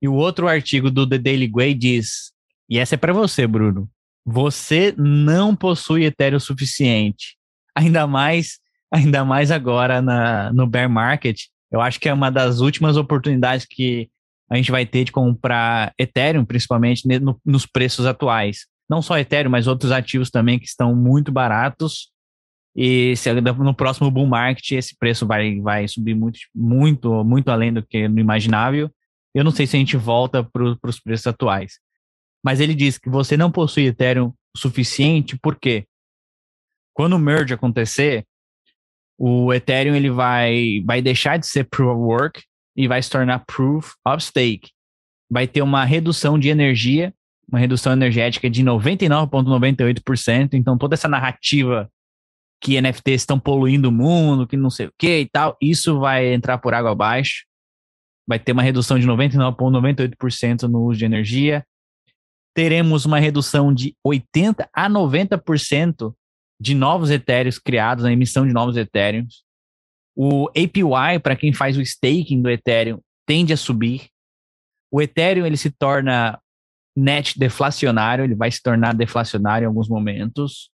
[0.00, 2.32] E o outro artigo do The Daily Way diz,
[2.70, 3.90] e essa é para você, Bruno,
[4.24, 7.36] você não possui Ethereum suficiente.
[7.74, 8.60] Ainda mais,
[8.92, 13.66] ainda mais agora na, no bear market, eu acho que é uma das últimas oportunidades
[13.68, 14.10] que
[14.50, 18.66] a gente vai ter de comprar Ethereum, principalmente no, nos preços atuais.
[18.88, 22.10] Não só Ethereum, mas outros ativos também que estão muito baratos.
[22.74, 27.72] E se no próximo bull market esse preço vai, vai subir muito, muito, muito além
[27.72, 28.90] do que no imaginável.
[29.34, 31.78] Eu não sei se a gente volta para os preços atuais.
[32.42, 35.86] Mas ele diz que você não possui Ethereum suficiente, porque
[36.94, 38.24] quando o merge acontecer,
[39.18, 42.42] o Ethereum ele vai, vai deixar de ser Proof of Work
[42.76, 44.70] e vai se tornar Proof of Stake.
[45.28, 47.12] Vai ter uma redução de energia,
[47.48, 50.54] uma redução energética de 99,98%.
[50.54, 51.90] Então, toda essa narrativa
[52.60, 56.32] que NFTs estão poluindo o mundo, que não sei o que e tal, isso vai
[56.32, 57.44] entrar por água abaixo.
[58.26, 61.64] Vai ter uma redução de 99,98% no uso de energia.
[62.54, 66.14] Teremos uma redução de 80 a 90%
[66.60, 69.44] de novos etéreos criados, a emissão de novos etéreos.
[70.16, 74.08] O APY, para quem faz o staking do Ethereum, tende a subir.
[74.90, 76.40] O Ethereum ele se torna
[76.96, 80.70] net deflacionário, ele vai se tornar deflacionário em alguns momentos.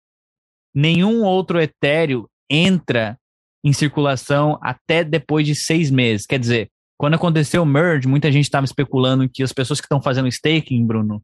[0.73, 3.17] Nenhum outro Ethereum entra
[3.63, 6.25] em circulação até depois de seis meses.
[6.25, 10.01] Quer dizer, quando aconteceu o merge, muita gente estava especulando que as pessoas que estão
[10.01, 11.21] fazendo staking, Bruno,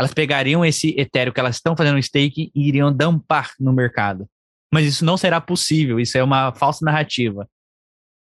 [0.00, 4.26] elas pegariam esse Ethereum que elas estão fazendo stake e iriam dampar no mercado.
[4.72, 7.46] Mas isso não será possível, isso é uma falsa narrativa.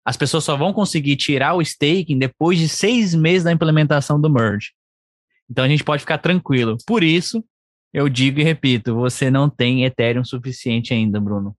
[0.03, 4.31] As pessoas só vão conseguir tirar o staking depois de seis meses da implementação do
[4.31, 4.71] merge.
[5.51, 6.79] Então a gente pode ficar tranquilo.
[6.87, 7.45] Por isso,
[7.93, 11.55] eu digo e repito, você não tem Ethereum suficiente ainda, Bruno.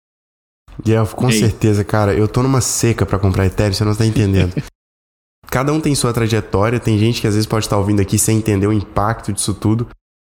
[0.84, 2.15] Guelph, com certeza, cara.
[2.15, 4.56] Eu tô numa seca para comprar Ethereum, você não tá entendendo.
[5.47, 8.38] Cada um tem sua trajetória, tem gente que às vezes pode estar ouvindo aqui sem
[8.38, 9.88] entender o impacto disso tudo.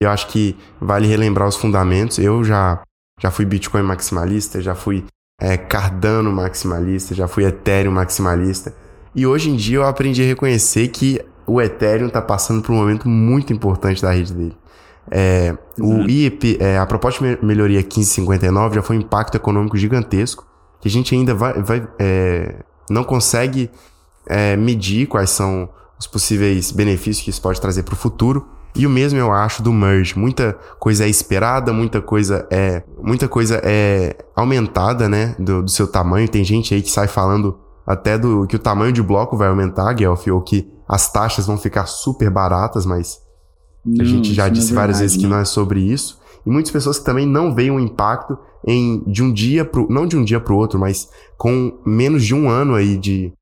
[0.04, 2.18] Eu acho que vale relembrar os fundamentos.
[2.18, 2.82] Eu já,
[3.20, 5.04] já fui Bitcoin maximalista, já fui
[5.40, 8.74] é, Cardano maximalista, já fui Ethereum maximalista.
[9.14, 12.76] E hoje em dia eu aprendi a reconhecer que o Ethereum está passando por um
[12.76, 14.56] momento muito importante da rede dele.
[15.10, 20.46] É, o IEP, é, a proposta de melhoria 1559 já foi um impacto econômico gigantesco
[20.80, 22.56] que a gente ainda vai, vai é,
[22.90, 23.70] não consegue
[24.26, 28.46] é, medir quais são os possíveis benefícios que isso pode trazer para o futuro.
[28.76, 30.18] E o mesmo eu acho do merge.
[30.18, 35.86] Muita coisa é esperada, muita coisa é, muita coisa é aumentada, né, do, do seu
[35.86, 36.28] tamanho.
[36.28, 39.92] Tem gente aí que sai falando até do que o tamanho de bloco vai aumentar,
[39.92, 43.20] Guelph, ou que as taxas vão ficar super baratas, mas
[43.84, 46.18] não, a gente já disse é várias vezes que não é sobre isso.
[46.44, 50.06] E muitas pessoas que também não veem o impacto em de um dia pro, não
[50.06, 53.32] de um dia para o outro, mas com menos de um ano aí de,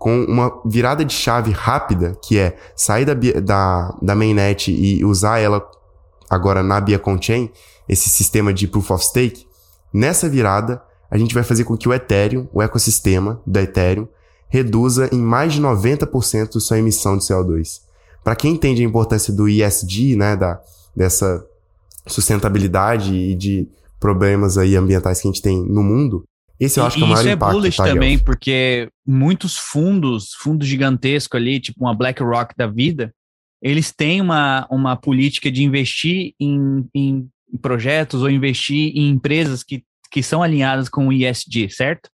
[0.00, 5.40] com uma virada de chave rápida, que é sair da, da, da mainnet e usar
[5.40, 5.70] ela
[6.30, 7.50] agora na Beacon Chain,
[7.86, 9.46] esse sistema de Proof of Stake,
[9.92, 14.08] nessa virada, a gente vai fazer com que o Ethereum, o ecossistema da Ethereum,
[14.48, 17.82] reduza em mais de 90% sua emissão de CO2.
[18.24, 20.62] Para quem entende a importância do ESG, né, da,
[20.96, 21.44] dessa
[22.06, 23.68] sustentabilidade e de
[24.00, 26.24] problemas aí ambientais que a gente tem no mundo,
[26.60, 27.50] Esse eu acho que é o maior isso impacto.
[27.50, 33.14] é bullish tá, também, porque muitos fundos, fundos gigantescos ali, tipo uma BlackRock da vida,
[33.62, 37.30] eles têm uma, uma política de investir em, em
[37.62, 42.10] projetos ou investir em empresas que, que são alinhadas com o ESG, certo?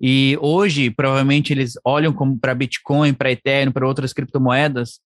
[0.00, 5.00] E hoje, provavelmente, eles olham para Bitcoin, para Ethereum, para outras criptomoedas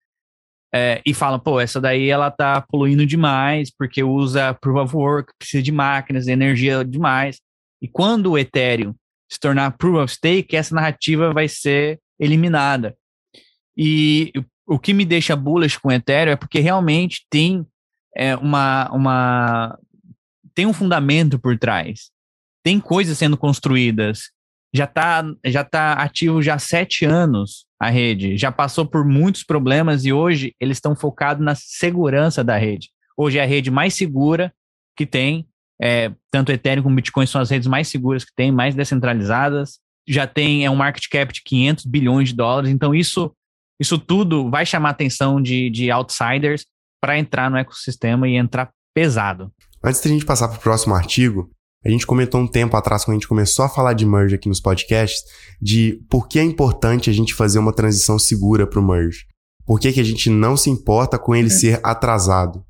[0.75, 5.33] é, e falam, pô, essa daí ela tá poluindo demais porque usa Proof of Work,
[5.39, 7.41] precisa de máquinas, energia demais.
[7.81, 8.95] E quando o Ethereum
[9.31, 12.97] se tornar Proof of Stake, essa narrativa vai ser eliminada.
[13.77, 14.33] E
[14.67, 17.67] o que me deixa bullish com o Ethereum é porque realmente tem
[18.17, 19.79] é, uma, uma
[20.55, 22.11] tem um fundamento por trás.
[22.65, 24.31] Tem coisas sendo construídas.
[24.75, 28.37] Já está já tá ativo já há sete anos a rede.
[28.37, 32.91] Já passou por muitos problemas e hoje eles estão focados na segurança da rede.
[33.17, 34.53] Hoje é a rede mais segura
[34.97, 35.47] que tem.
[35.81, 39.79] É, tanto Ethereum como Bitcoin são as redes mais seguras que tem, mais descentralizadas.
[40.09, 42.71] Já tem é um market cap de 500 bilhões de dólares.
[42.71, 43.33] Então isso
[43.81, 46.67] isso tudo vai chamar a atenção de, de outsiders
[47.01, 49.53] para entrar no ecossistema e entrar pesado.
[49.83, 51.49] Antes da gente passar para o próximo artigo,
[51.85, 54.49] a gente comentou um tempo atrás, quando a gente começou a falar de merge aqui
[54.49, 55.23] nos podcasts,
[55.63, 59.27] de por que é importante a gente fazer uma transição segura para o merge.
[59.65, 61.51] Por que, que a gente não se importa com ele é.
[61.51, 62.65] ser atrasado.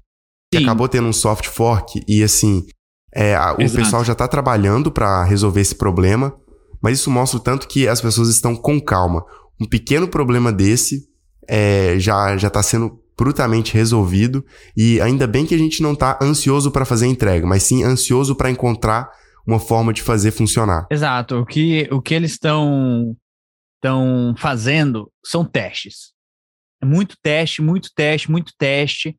[0.52, 0.62] Sim.
[0.62, 2.66] Acabou tendo um soft fork e assim,
[3.14, 6.34] é, a, o pessoal já está trabalhando para resolver esse problema,
[6.82, 9.24] mas isso mostra o tanto que as pessoas estão com calma.
[9.60, 11.08] Um pequeno problema desse
[11.48, 14.44] é, já já está sendo brutamente resolvido
[14.76, 17.82] e ainda bem que a gente não está ansioso para fazer a entrega, mas sim
[17.82, 19.10] ansioso para encontrar
[19.44, 20.86] uma forma de fazer funcionar.
[20.90, 21.38] Exato.
[21.38, 23.16] O que, o que eles estão
[23.78, 26.12] estão fazendo são testes.
[26.82, 29.16] É muito teste, muito teste, muito teste.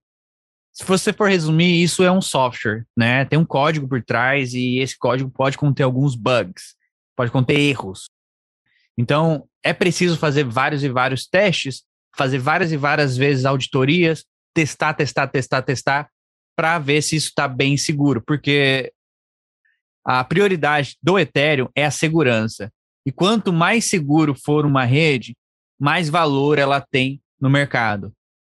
[0.72, 3.26] Se você for resumir, isso é um software, né?
[3.26, 6.76] Tem um código por trás e esse código pode conter alguns bugs,
[7.16, 8.10] pode conter erros.
[8.98, 11.84] Então, é preciso fazer vários e vários testes
[12.20, 16.10] fazer várias e várias vezes auditorias, testar, testar, testar, testar,
[16.56, 18.92] para ver se isso está bem seguro, porque
[20.06, 22.72] a prioridade do Ethereum é a segurança.
[23.06, 25.36] E quanto mais seguro for uma rede,
[25.80, 28.12] mais valor ela tem no mercado,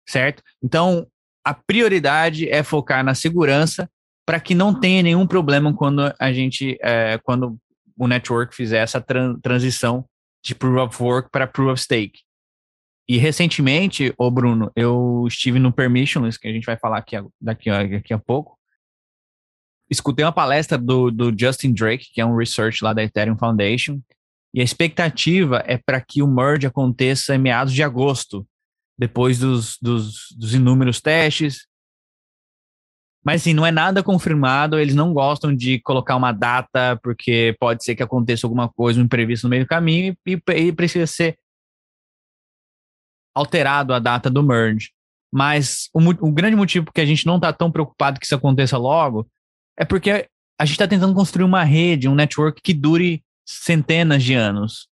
[0.08, 0.42] certo?
[0.62, 1.06] Então,
[1.44, 3.90] a prioridade é focar na segurança
[4.26, 7.58] para que não tenha nenhum problema quando a gente, é, quando
[7.98, 10.04] o network fizer essa tran transição
[10.42, 12.20] de Proof of Work para Proof of Stake.
[13.08, 17.68] E recentemente, ô Bruno, eu estive no Permissionless, que a gente vai falar aqui, daqui,
[17.68, 18.56] daqui a pouco.
[19.90, 24.00] Escutei uma palestra do, do Justin Drake, que é um research lá da Ethereum Foundation,
[24.54, 28.46] e a expectativa é para que o merge aconteça em meados de agosto,
[29.00, 31.66] depois dos, dos, dos inúmeros testes.
[33.24, 37.82] Mas assim, não é nada confirmado, eles não gostam de colocar uma data, porque pode
[37.82, 41.38] ser que aconteça alguma coisa, um imprevisto no meio do caminho, e, e precisa ser
[43.34, 44.90] alterado a data do merge.
[45.32, 48.76] Mas o, o grande motivo que a gente não está tão preocupado que isso aconteça
[48.76, 49.26] logo
[49.78, 54.34] é porque a gente está tentando construir uma rede, um network que dure centenas de
[54.34, 54.89] anos.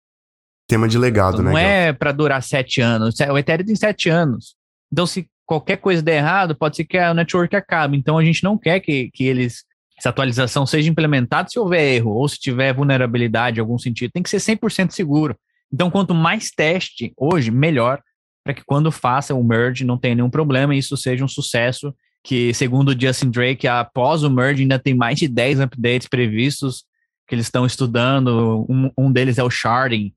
[0.67, 1.51] Tema de legado, não né?
[1.51, 3.15] Não é para durar sete anos.
[3.19, 4.55] O Ethereum tem sete anos.
[4.91, 7.97] Então, se qualquer coisa der errado, pode ser que o network acabe.
[7.97, 9.65] Então, a gente não quer que, que eles
[9.97, 14.11] essa atualização seja implementada se houver erro ou se tiver vulnerabilidade em algum sentido.
[14.11, 15.35] Tem que ser 100% seguro.
[15.73, 17.99] Então, quanto mais teste hoje, melhor
[18.43, 21.93] para que quando faça o merge não tenha nenhum problema e isso seja um sucesso.
[22.23, 26.85] Que, segundo o Justin Drake, após o merge ainda tem mais de 10 updates previstos
[27.27, 28.65] que eles estão estudando.
[28.69, 30.13] Um, um deles é o sharding.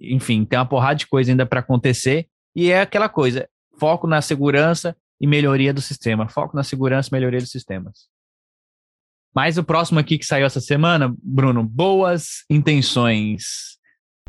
[0.00, 2.26] Enfim, tem uma porrada de coisa ainda para acontecer.
[2.54, 6.28] E é aquela coisa: foco na segurança e melhoria do sistema.
[6.28, 8.08] Foco na segurança e melhoria dos sistemas.
[9.34, 13.78] Mas o próximo aqui que saiu essa semana, Bruno, boas intenções.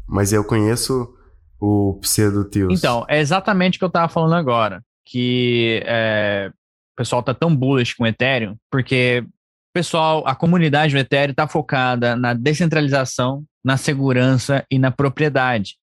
[0.07, 1.15] Mas eu conheço
[1.59, 2.77] o pseudo Teals.
[2.77, 4.83] Então, é exatamente o que eu estava falando agora.
[5.05, 6.51] Que é,
[6.93, 11.31] o pessoal tá tão bullish com o Ethereum, porque o pessoal, a comunidade do Ethereum
[11.31, 15.75] está focada na descentralização, na segurança e na propriedade.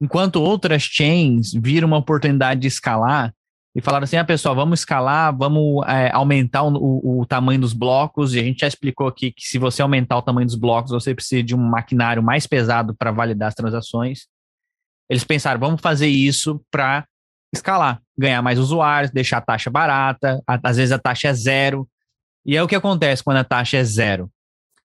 [0.00, 3.34] Enquanto outras chains viram uma oportunidade de escalar
[3.74, 7.72] e falaram assim: ah, pessoal, vamos escalar, vamos é, aumentar o, o, o, tamanho dos
[7.72, 8.34] blocos.
[8.34, 11.14] E a gente já explicou aqui que se você aumentar o tamanho dos blocos, você
[11.14, 14.26] precisa de um maquinário mais pesado para validar as transações.
[15.08, 17.04] Eles pensaram, vamos fazer isso para
[17.54, 21.88] escalar, ganhar mais usuários, deixar a taxa barata, às vezes a taxa é zero.
[22.46, 24.30] E é o que acontece quando a taxa é zero.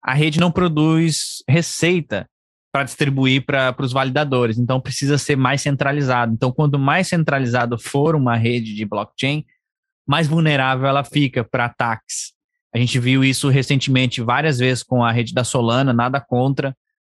[0.03, 2.27] A rede não produz receita
[2.71, 6.33] para distribuir para os validadores, então precisa ser mais centralizado.
[6.33, 9.45] Então, quanto mais centralizado for uma rede de blockchain,
[10.07, 12.33] mais vulnerável ela fica para ataques.
[12.73, 16.75] A gente viu isso recentemente várias vezes com a rede da Solana, nada contra,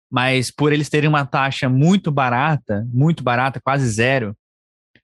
[0.10, 4.38] mas por eles terem uma taxa muito barata, muito barata, quase zero,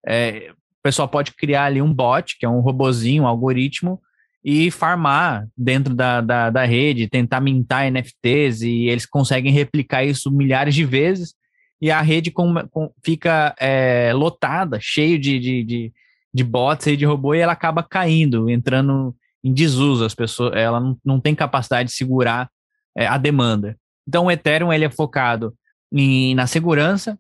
[0.06, 4.02] é, o pessoal pode criar ali um bot, que é um robozinho, um algoritmo,
[4.44, 10.30] e farmar dentro da, da, da rede, tentar mintar NFTs, e eles conseguem replicar isso
[10.30, 11.34] milhares de vezes,
[11.82, 15.94] e a rede com, com, fica é, lotada, cheio de, de, de,
[16.34, 20.80] de bots e de robô, e ela acaba caindo, entrando em desuso, as pessoas, ela
[20.80, 22.50] não, não tem capacidade de segurar
[22.98, 23.78] é, a demanda.
[24.08, 25.54] Então o Ethereum ele é focado
[25.92, 27.18] em, na segurança,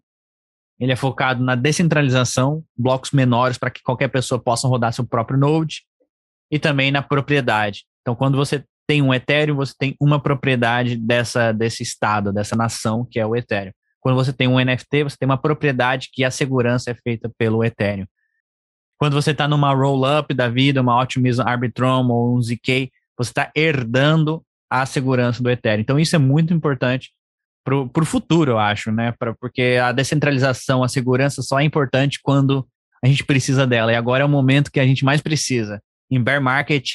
[0.79, 5.37] ele é focado na descentralização, blocos menores para que qualquer pessoa possa rodar seu próprio
[5.37, 5.83] node,
[6.53, 7.83] e também na propriedade.
[8.01, 13.03] Então, quando você tem um Ethereum, você tem uma propriedade dessa, desse estado, dessa nação,
[13.09, 13.71] que é o Ethereum.
[13.99, 17.63] Quando você tem um NFT, você tem uma propriedade que a segurança é feita pelo
[17.63, 18.05] Ethereum.
[18.99, 23.51] Quando você está numa roll-up da vida, uma Optimism Arbitrum ou um ZK, você está
[23.55, 25.81] herdando a segurança do Ethereum.
[25.81, 27.09] Então, isso é muito importante
[27.65, 29.11] para o futuro, eu acho, né?
[29.17, 32.63] Pra, porque a descentralização, a segurança só é importante quando
[33.03, 33.91] a gente precisa dela.
[33.91, 35.81] E agora é o momento que a gente mais precisa
[36.15, 36.91] em bear market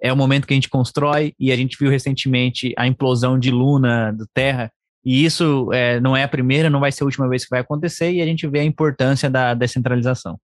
[0.00, 3.50] é o momento que a gente constrói e a gente viu recentemente a implosão de
[3.50, 4.70] Luna, do Terra,
[5.04, 7.60] e isso é, não é a primeira, não vai ser a última vez que vai
[7.60, 10.38] acontecer, e a gente vê a importância da descentralização.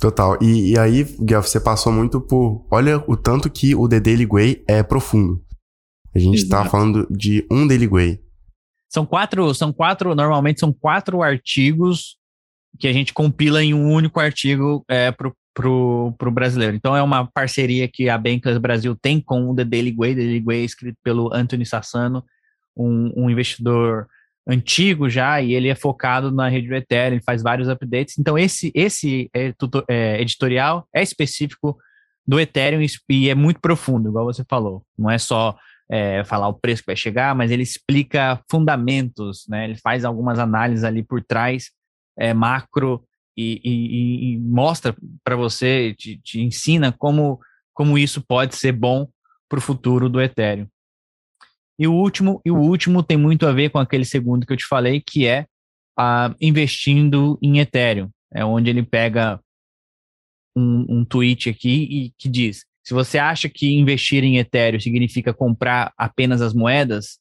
[0.00, 0.36] Total.
[0.42, 2.66] E, e aí, Guilherme, você passou muito por.
[2.70, 5.40] Olha o tanto que o The Daily Way é profundo.
[6.14, 8.20] A gente está falando de um Daily Way.
[8.88, 12.16] São quatro, são quatro, normalmente são quatro artigos
[12.78, 15.12] que a gente compila em um único artigo é,
[15.54, 16.74] para o brasileiro.
[16.74, 20.14] Então é uma parceria que a Bankless Brasil tem com o The Daily Way.
[20.16, 22.24] The Daily Way é escrito pelo Anthony Sassano,
[22.76, 24.08] um, um, investidor
[24.46, 28.18] antigo já, e ele é focado na rede do Ethereum, faz vários updates.
[28.18, 29.54] Então esse, esse é,
[29.88, 31.78] é, editorial é específico
[32.26, 34.84] do Ethereum e é muito profundo, igual você falou.
[34.98, 35.56] Não é só
[35.88, 39.64] é, falar o preço que vai chegar, mas ele explica fundamentos, né?
[39.64, 41.70] Ele faz algumas análises ali por trás,
[42.18, 43.04] é, macro
[43.36, 47.40] e, e, e mostra para você, te, te, ensina como,
[47.72, 49.08] como isso pode ser bom
[49.48, 50.66] para o futuro do Ethereum.
[51.78, 54.56] E o último, e o último tem muito a ver com aquele segundo que eu
[54.56, 55.46] te falei, que é
[55.98, 58.08] a, investindo em Ethereum.
[58.32, 59.40] É onde ele pega
[60.56, 65.34] um, um tweet aqui e que diz: se você acha que investir em Ethereum significa
[65.34, 67.18] comprar apenas as moedas,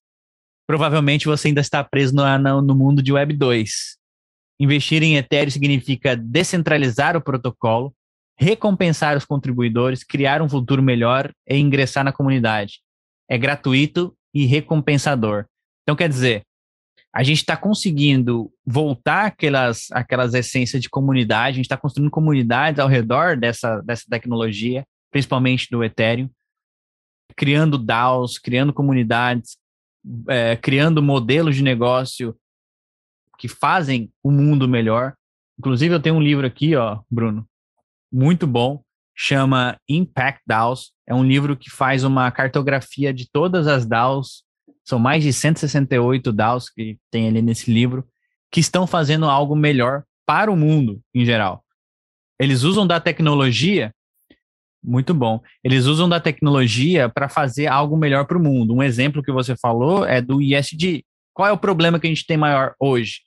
[0.68, 3.98] provavelmente você ainda está preso no, no mundo de Web 2.
[4.64, 7.94] Investir em Ethereum significa descentralizar o protocolo,
[8.40, 12.80] recompensar os contribuidores, criar um futuro melhor e ingressar na comunidade.
[13.30, 15.48] É gratuito e recompensador.
[15.82, 16.44] Então, quer dizer,
[17.14, 22.80] a gente está conseguindo voltar aquelas, aquelas essências de comunidade, a gente está construindo comunidades
[22.80, 26.30] ao redor dessa, dessa tecnologia, principalmente do Ethereum,
[27.36, 29.58] criando DAOs, criando comunidades,
[30.30, 32.34] é, criando modelos de negócio
[33.44, 35.16] que fazem o mundo melhor.
[35.60, 37.46] Inclusive, eu tenho um livro aqui, ó, Bruno,
[38.10, 38.82] muito bom,
[39.14, 40.94] chama Impact DAOs.
[41.06, 44.46] É um livro que faz uma cartografia de todas as DAOs.
[44.86, 48.08] São mais de 168 DAOs que tem ali nesse livro,
[48.50, 51.66] que estão fazendo algo melhor para o mundo em geral.
[52.40, 53.94] Eles usam da tecnologia,
[54.82, 55.42] muito bom.
[55.62, 58.74] Eles usam da tecnologia para fazer algo melhor para o mundo.
[58.74, 61.04] Um exemplo que você falou é do ISD.
[61.34, 63.20] Qual é o problema que a gente tem maior hoje?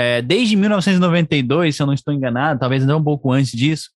[0.00, 3.90] É, desde 1992, se eu não estou enganado, talvez até um pouco antes disso,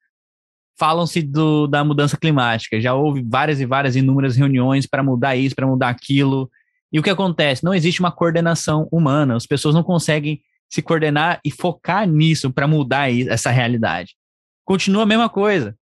[0.77, 1.29] falam-se
[1.69, 2.79] da mudança climática.
[2.79, 6.49] Já houve várias e várias inúmeras reuniões para mudar isso, para mudar aquilo.
[6.89, 7.65] E o que acontece?
[7.65, 9.35] Não existe uma coordenação humana.
[9.35, 14.15] As pessoas não conseguem se coordenar e focar nisso para mudar essa realidade.
[14.63, 15.71] Continua a mesma coisa.
[15.71, 15.75] O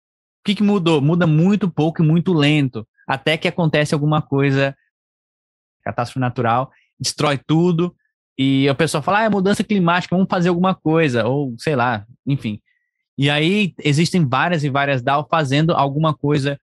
[0.45, 0.99] que, que mudou?
[0.99, 4.75] Muda muito pouco e muito lento, até que acontece alguma coisa,
[5.83, 7.95] catástrofe natural, destrói tudo,
[8.37, 12.05] e a pessoa fala, ah, é mudança climática, vamos fazer alguma coisa, ou sei lá,
[12.25, 12.59] enfim.
[13.17, 16.59] E aí existem várias e várias DAO fazendo alguma coisa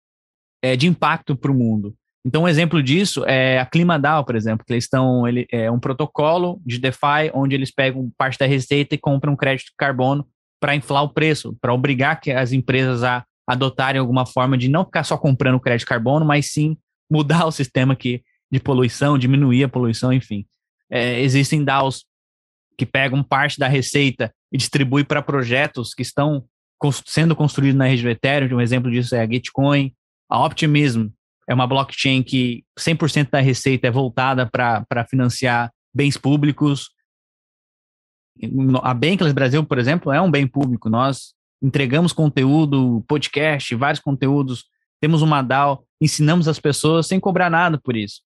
[0.63, 1.95] é, de impacto para o mundo.
[2.27, 5.79] Então, um exemplo disso é a ClimaDAO, por exemplo, que eles estão, ele, é um
[5.79, 10.27] protocolo de DeFi onde eles pegam parte da receita e compram crédito de carbono
[10.59, 14.87] para inflar o preço, para obrigar que as empresas a adotarem alguma forma de não
[14.87, 16.79] ficar só comprando crédito de carbono, mas sim
[17.11, 20.47] mudar o sistema que, de poluição, diminuir a poluição, enfim.
[20.95, 22.05] É, existem DAOs
[22.79, 26.45] que pegam parte da receita e distribuem para projetos que estão
[27.05, 28.59] sendo construídos na rede do Ethereum.
[28.59, 29.93] Um exemplo disso é a Gitcoin.
[30.31, 31.09] A Optimism
[31.49, 36.91] é uma blockchain que 100% da receita é voltada para financiar bens públicos.
[38.83, 40.89] A Bankless Brasil, por exemplo, é um bem público.
[40.89, 44.65] Nós entregamos conteúdo, podcast, vários conteúdos.
[45.01, 48.21] Temos uma DAO ensinamos as pessoas sem cobrar nada por isso.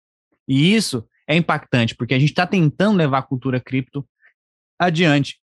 [0.47, 4.03] E isso é impactante, porque a gente está tentando levar a cultura cripto
[4.79, 5.39] adiante.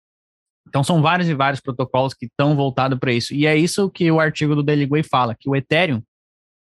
[0.66, 3.35] Então, são vários e vários protocolos que estão voltados para isso.
[3.35, 6.03] E é isso que o artigo do Daily Way fala, que o Ethereum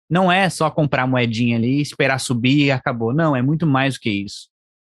[0.09, 3.14] não é só comprar moedinha ali, esperar subir e acabou.
[3.14, 4.47] Não, é muito mais do que isso.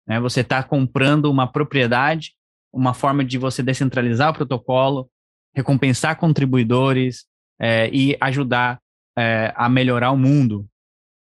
[0.07, 0.17] Né?
[0.21, 2.33] Você está comprando uma propriedade,
[2.71, 5.09] uma forma de você descentralizar o protocolo,
[5.53, 7.25] recompensar contribuidores
[7.59, 8.79] é, e ajudar
[9.17, 10.65] é, a melhorar o mundo.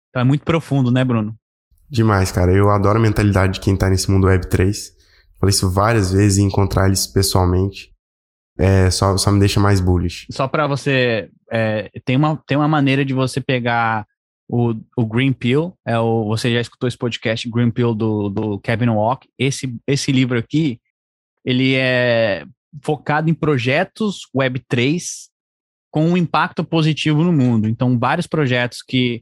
[0.10, 1.38] Então é muito profundo, né, Bruno?
[1.96, 2.52] Demais, cara.
[2.52, 4.76] Eu adoro a mentalidade de quem está nesse mundo Web3.
[5.40, 7.96] Falei isso várias vezes e encontrar eles pessoalmente
[8.58, 10.28] é, só, só me deixa mais bullish.
[10.30, 11.30] Só para você.
[11.50, 14.06] É, tem, uma, tem uma maneira de você pegar
[14.50, 15.74] o, o Green Pill.
[15.86, 19.28] É o, você já escutou esse podcast, Green Pill, do, do Kevin Walk.
[19.38, 20.82] Esse, esse livro aqui,
[21.46, 22.46] ele é
[22.82, 25.02] focado em projetos Web3
[25.90, 27.70] com um impacto positivo no mundo.
[27.70, 29.22] Então, vários projetos que,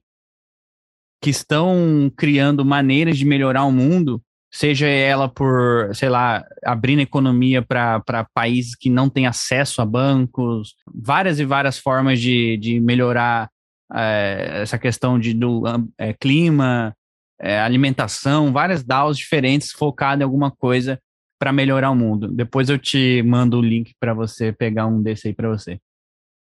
[1.23, 4.21] que estão criando maneiras de melhorar o mundo
[4.51, 10.75] seja ela por, sei lá, abrindo economia para países que não têm acesso a bancos,
[10.93, 13.49] várias e várias formas de, de melhorar
[13.91, 15.63] é, essa questão de, do
[15.97, 16.93] é, clima,
[17.39, 20.99] é, alimentação, várias DAOs diferentes focadas em alguma coisa
[21.39, 22.27] para melhorar o mundo.
[22.27, 25.79] Depois eu te mando o link para você pegar um desse aí para você.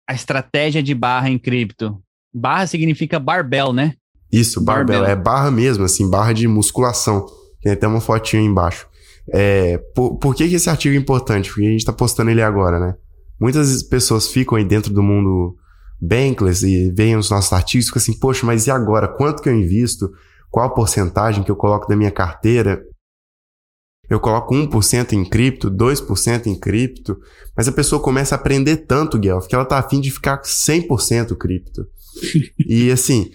[0.09, 2.03] A estratégia de barra em cripto.
[2.35, 3.95] Barra significa barbell, né?
[4.33, 5.13] Isso, barbell, barbell.
[5.13, 7.27] é barra mesmo, assim, barra de musculação.
[7.63, 8.87] Tem até uma fotinha embaixo.
[9.33, 11.51] É, por, por que, que esse artigo é importante?
[11.51, 12.95] Porque a gente está postando ele agora, né?
[13.41, 15.57] Muitas pessoas ficam aí dentro do mundo
[16.01, 19.09] Bankless e veem os nossos artigos e ficam assim, poxa, mas e agora?
[19.09, 20.11] Quanto que eu invisto?
[20.51, 22.83] Qual a porcentagem que eu coloco da minha carteira?
[24.09, 27.17] Eu coloco 1% em cripto, 2% em cripto,
[27.57, 31.37] mas a pessoa começa a aprender tanto, Guelph, que ela tá afim de ficar 100%
[31.37, 31.87] cripto.
[32.59, 33.31] e assim,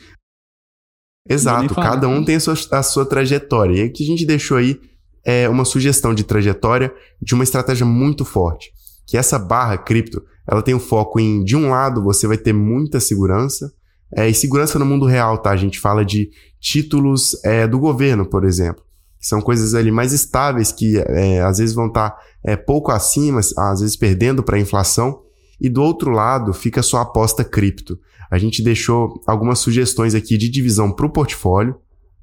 [1.28, 3.84] Exato, cada um tem a sua, a sua trajetória.
[3.84, 4.80] E o que a gente deixou aí
[5.26, 8.72] é uma sugestão de trajetória de uma estratégia muito forte.
[9.08, 12.38] Que essa barra cripto, ela tem o um foco em, de um lado, você vai
[12.38, 13.72] ter muita segurança,
[14.16, 15.50] é, e segurança no mundo real, tá?
[15.50, 18.84] A gente fala de títulos é, do governo, por exemplo.
[19.20, 22.92] Que são coisas ali mais estáveis que é, às vezes vão estar tá, é, pouco
[22.92, 25.22] acima, às vezes perdendo para a inflação.
[25.60, 28.00] E do outro lado fica a sua aposta cripto.
[28.30, 31.76] A gente deixou algumas sugestões aqui de divisão para o portfólio,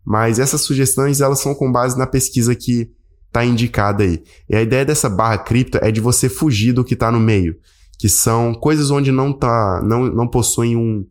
[0.05, 2.91] mas essas sugestões elas são com base na pesquisa que
[3.29, 4.23] está indicada aí.
[4.49, 7.57] E a ideia dessa barra cripto é de você fugir do que está no meio,
[7.99, 11.07] que são coisas onde não, tá, não, não possuem um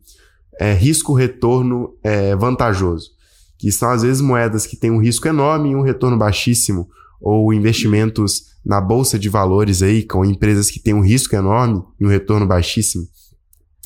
[0.60, 3.10] é, risco-retorno é, vantajoso,
[3.58, 6.88] que são às vezes moedas que têm um risco enorme e um retorno baixíssimo,
[7.22, 12.04] ou investimentos na bolsa de valores aí com empresas que têm um risco enorme e
[12.04, 13.04] um retorno baixíssimo.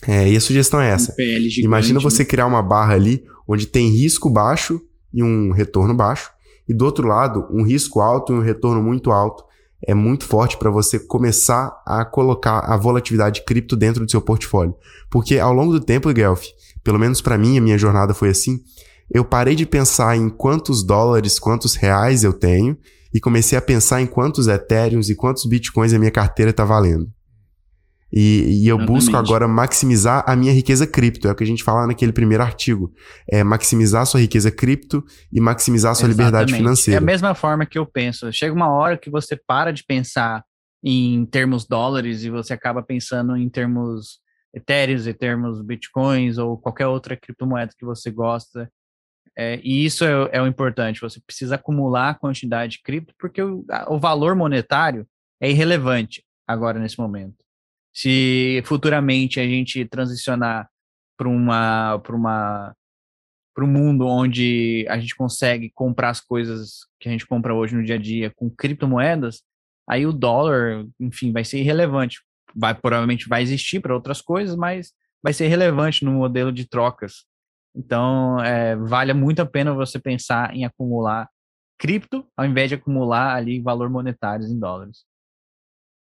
[0.06, 1.12] É, e a sugestão é essa.
[1.12, 2.28] Um gigante, Imagina você né?
[2.28, 4.80] criar uma barra ali onde tem risco baixo
[5.12, 6.30] e um retorno baixo,
[6.68, 9.44] e do outro lado, um risco alto e um retorno muito alto.
[9.86, 14.74] É muito forte para você começar a colocar a volatilidade cripto dentro do seu portfólio.
[15.08, 16.44] Porque ao longo do tempo, Guelph,
[16.82, 18.60] pelo menos para mim, a minha jornada foi assim,
[19.12, 22.76] eu parei de pensar em quantos dólares, quantos reais eu tenho
[23.12, 27.10] e comecei a pensar em quantos etéreos e quantos bitcoins a minha carteira está valendo.
[28.12, 28.86] E, e eu Exatamente.
[28.86, 31.28] busco agora maximizar a minha riqueza cripto.
[31.28, 32.92] É o que a gente fala naquele primeiro artigo.
[33.28, 36.18] É maximizar a sua riqueza cripto e maximizar a sua Exatamente.
[36.18, 37.00] liberdade financeira.
[37.00, 38.32] É a mesma forma que eu penso.
[38.32, 40.44] Chega uma hora que você para de pensar
[40.82, 44.20] em termos dólares e você acaba pensando em termos
[44.54, 48.70] etéreos, em termos bitcoins ou qualquer outra criptomoeda que você gosta.
[49.38, 51.00] É, e isso é, é, o importante.
[51.00, 55.06] Você precisa acumular a quantidade de cripto porque o, o valor monetário
[55.40, 57.46] é irrelevante agora nesse momento
[57.96, 60.68] se futuramente a gente transicionar
[61.16, 62.76] para uma para uma
[63.54, 67.74] para um mundo onde a gente consegue comprar as coisas que a gente compra hoje
[67.74, 69.42] no dia a dia com criptomoedas,
[69.88, 72.20] aí o dólar, enfim, vai ser irrelevante.
[72.54, 77.24] Vai provavelmente vai existir para outras coisas, mas vai ser relevante no modelo de trocas.
[77.76, 81.28] Então, é, vale muito a pena você pensar em acumular
[81.78, 85.04] cripto ao invés de acumular ali valor monetários em dólares.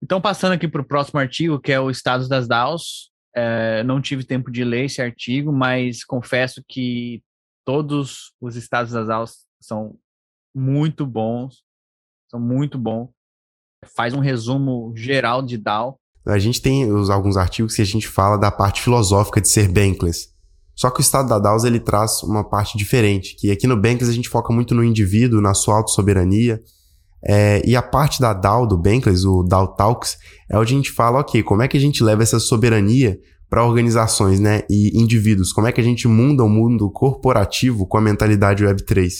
[0.02, 3.10] Então, passando aqui para o próximo artigo, que é o Estados das DAOs.
[3.32, 7.22] É, não tive tempo de ler esse artigo, mas confesso que
[7.64, 9.96] todos os Estados das DAOs são
[10.54, 11.62] muito bons.
[12.28, 13.10] São muito bons.
[13.94, 16.00] Faz um resumo geral de DAO.
[16.26, 19.68] A gente tem os, alguns artigos que a gente fala da parte filosófica de ser
[19.70, 20.34] bankless.
[20.80, 24.08] Só que o estado da DAOs ele traz uma parte diferente, que aqui no Bankless
[24.08, 26.80] a gente foca muito no indivíduo, na sua autossoberania, soberania
[27.22, 30.16] é, e a parte da DAO do Bankless, o DAO Talks,
[30.50, 33.18] é onde a gente fala, ok, como é que a gente leva essa soberania
[33.48, 35.52] para organizações, né, e indivíduos.
[35.52, 39.10] Como é que a gente muda o mundo corporativo com a mentalidade Web3?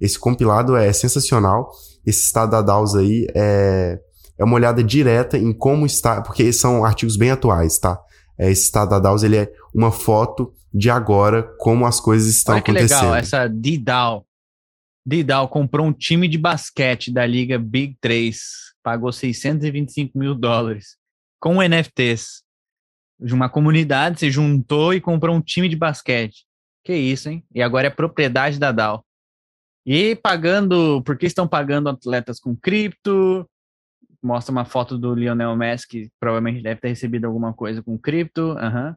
[0.00, 1.70] Esse compilado é sensacional.
[2.06, 4.00] Esse estado da DAOs aí é,
[4.38, 8.00] é uma olhada direta em como está, porque são artigos bem atuais, tá?
[8.40, 12.54] É, esse estado da DAOs ele é uma foto de agora, como as coisas estão
[12.54, 13.00] Olha que acontecendo.
[13.00, 14.26] legal, essa D-DAO.
[15.04, 18.40] D-DAO comprou um time de basquete da liga Big 3,
[18.82, 20.96] pagou 625 mil dólares
[21.38, 22.42] com NFTs
[23.20, 26.46] de uma comunidade se juntou e comprou um time de basquete.
[26.82, 27.44] Que isso, hein?
[27.54, 29.04] E agora é propriedade da DAO.
[29.84, 33.46] E pagando, porque estão pagando atletas com cripto?
[34.22, 38.52] Mostra uma foto do Lionel Messi, que provavelmente deve ter recebido alguma coisa com cripto.
[38.52, 38.94] Uhum.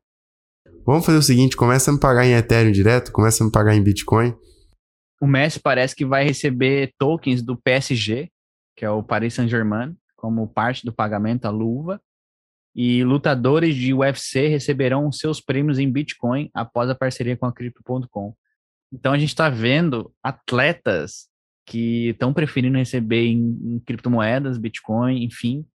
[0.86, 3.76] Vamos fazer o seguinte: começa a me pagar em Ethereum direto, começa a me pagar
[3.76, 4.36] em Bitcoin.
[5.22, 8.30] O Messi parece que vai receber tokens do PSG,
[8.76, 12.02] que é o Paris Saint-Germain, como parte do pagamento, a luva
[12.76, 18.36] e lutadores de UFC receberão seus prêmios em Bitcoin após a parceria com a Crypto.com.
[18.92, 21.28] Então a gente está vendo atletas
[21.66, 25.66] que estão preferindo receber em, em, criptomoedas, Bitcoin, enfim,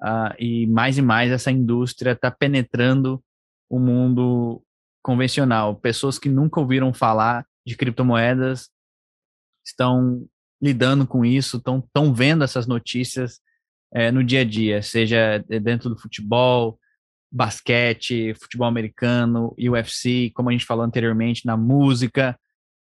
[0.00, 3.22] uh, e mais e mais essa indústria está penetrando
[3.70, 4.62] o mundo
[5.02, 5.76] convencional.
[5.76, 8.70] Pessoas que nunca ouviram falar de criptomoedas
[9.64, 10.26] estão
[10.60, 13.40] lidando com isso, estão vendo essas notícias
[13.92, 16.78] é, no dia a dia, seja dentro do futebol,
[17.30, 22.38] basquete, futebol americano, UFC, como a gente falou anteriormente, na música.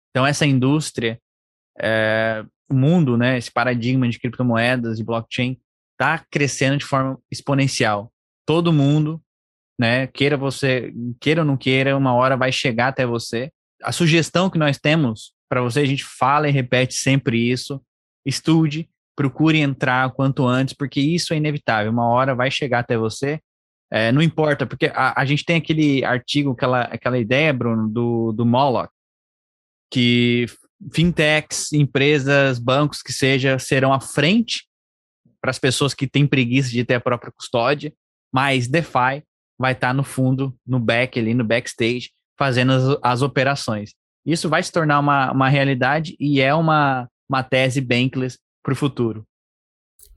[0.09, 1.19] Então, essa indústria,
[1.79, 5.59] é, o mundo, né, esse paradigma de criptomoedas e blockchain,
[5.93, 8.11] está crescendo de forma exponencial.
[8.45, 9.21] Todo mundo,
[9.79, 13.51] né, queira você, queira ou não queira, uma hora vai chegar até você.
[13.83, 17.81] A sugestão que nós temos para você, a gente fala e repete sempre isso,
[18.25, 21.91] estude, procure entrar quanto antes, porque isso é inevitável.
[21.91, 23.39] Uma hora vai chegar até você.
[23.91, 28.31] É, não importa, porque a, a, gente tem aquele artigo, aquela, aquela ideia, Bruno, do,
[28.31, 28.89] do Moloch,
[29.91, 30.45] que
[30.93, 34.65] fintechs, empresas, bancos que seja, serão à frente
[35.41, 37.93] para as pessoas que têm preguiça de ter a própria custódia,
[38.33, 39.23] mas DeFi
[39.59, 43.93] vai estar tá no fundo, no back ali, no backstage, fazendo as, as operações.
[44.25, 48.75] Isso vai se tornar uma, uma realidade e é uma, uma tese Bankless para o
[48.75, 49.23] futuro.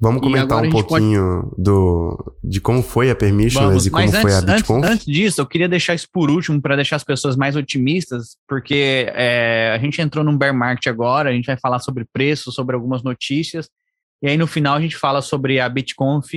[0.05, 1.63] Vamos comentar um pouquinho pode...
[1.63, 4.79] do, de como foi a Permissionless e como antes, foi a Bitcoin?
[4.81, 8.37] Antes, antes, disso, eu queria deixar isso por último para deixar as pessoas mais otimistas,
[8.47, 12.53] porque é, a gente entrou num bear market agora, a gente vai falar sobre preço,
[12.53, 13.71] sobre algumas notícias,
[14.23, 16.35] e aí no final a gente fala sobre a BitConf,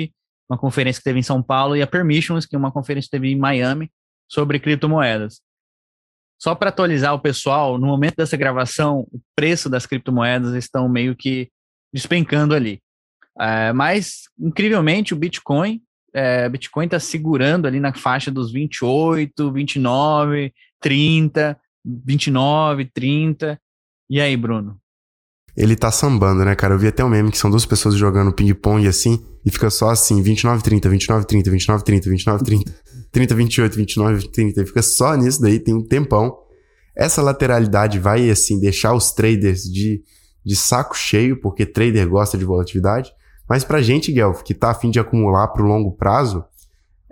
[0.49, 3.17] uma conferência que teve em São Paulo, e a Permissionless, que é uma conferência que
[3.17, 3.91] teve em Miami,
[4.31, 5.41] sobre criptomoedas.
[6.41, 11.17] Só para atualizar o pessoal, no momento dessa gravação, o preço das criptomoedas estão meio
[11.17, 11.49] que
[11.93, 12.79] despencando ali.
[13.39, 15.81] É, mas, incrivelmente, o Bitcoin,
[16.13, 23.59] é, Bitcoin está segurando ali na faixa dos 28, 29, 30, 29, 30.
[24.09, 24.77] E aí, Bruno?
[25.55, 26.75] Ele tá sambando, né, cara?
[26.75, 29.89] Eu vi até um meme que são duas pessoas jogando ping-pong assim, e fica só
[29.89, 32.75] assim, 29, 30, 29, 30, 29, 30, 29, 30,
[33.11, 34.65] 30, 28, 29, 30.
[34.65, 36.37] Fica só nisso daí, tem um tempão.
[36.95, 40.03] Essa lateralidade vai, assim, deixar os traders de
[40.47, 43.11] de saco cheio, porque trader gosta de volatilidade.
[43.49, 46.43] Mas pra gente, Guelph, que tá afim de acumular pro longo prazo,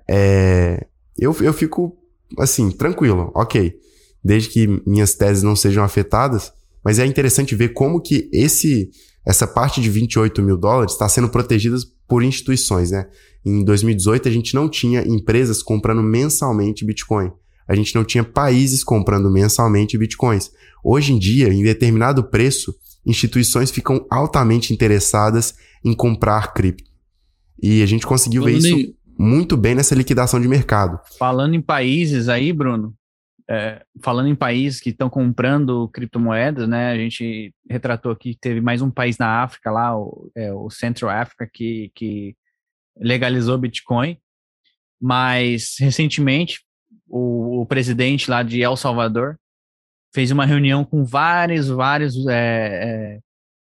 [0.09, 0.85] é...
[1.17, 1.97] eu, eu fico,
[2.37, 3.75] assim, tranquilo, ok.
[4.23, 6.51] Desde que minhas teses não sejam afetadas.
[6.83, 8.91] Mas é interessante ver como que esse
[9.25, 11.75] essa parte de 28 mil dólares está sendo protegida
[12.07, 13.07] por instituições, né?
[13.43, 17.31] Em 2018, a gente não tinha empresas comprando mensalmente Bitcoin.
[17.67, 20.51] A gente não tinha países comprando mensalmente Bitcoins.
[20.83, 25.55] Hoje em dia, em determinado preço, instituições ficam altamente interessadas
[25.85, 26.89] em comprar cripto.
[27.61, 30.99] E a gente conseguiu falando ver isso em, muito bem nessa liquidação de mercado.
[31.19, 32.93] Falando em países aí, Bruno,
[33.47, 36.91] é, falando em países que estão comprando criptomoedas, né?
[36.91, 40.69] A gente retratou aqui que teve mais um país na África lá, o, é, o
[40.71, 42.35] Central Africa, que, que
[42.97, 44.17] legalizou Bitcoin.
[44.99, 46.61] Mas recentemente
[47.07, 49.37] o, o presidente lá de El Salvador
[50.13, 53.19] fez uma reunião com vários, vários é,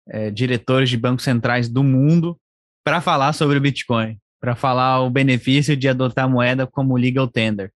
[0.07, 2.37] é, diretores de bancos centrais do mundo
[2.83, 7.27] para falar sobre o Bitcoin, para falar o benefício de adotar a moeda como legal
[7.27, 7.71] tender.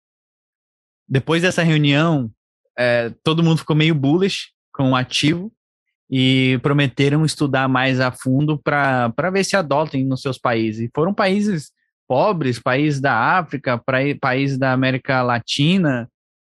[1.07, 2.31] Depois dessa reunião,
[2.77, 5.51] é, todo mundo ficou meio bullish com o ativo
[6.09, 10.87] e prometeram estudar mais a fundo para ver se adotem nos seus países.
[10.87, 11.71] E foram países
[12.07, 13.81] pobres, países da África,
[14.19, 16.09] países da América Latina,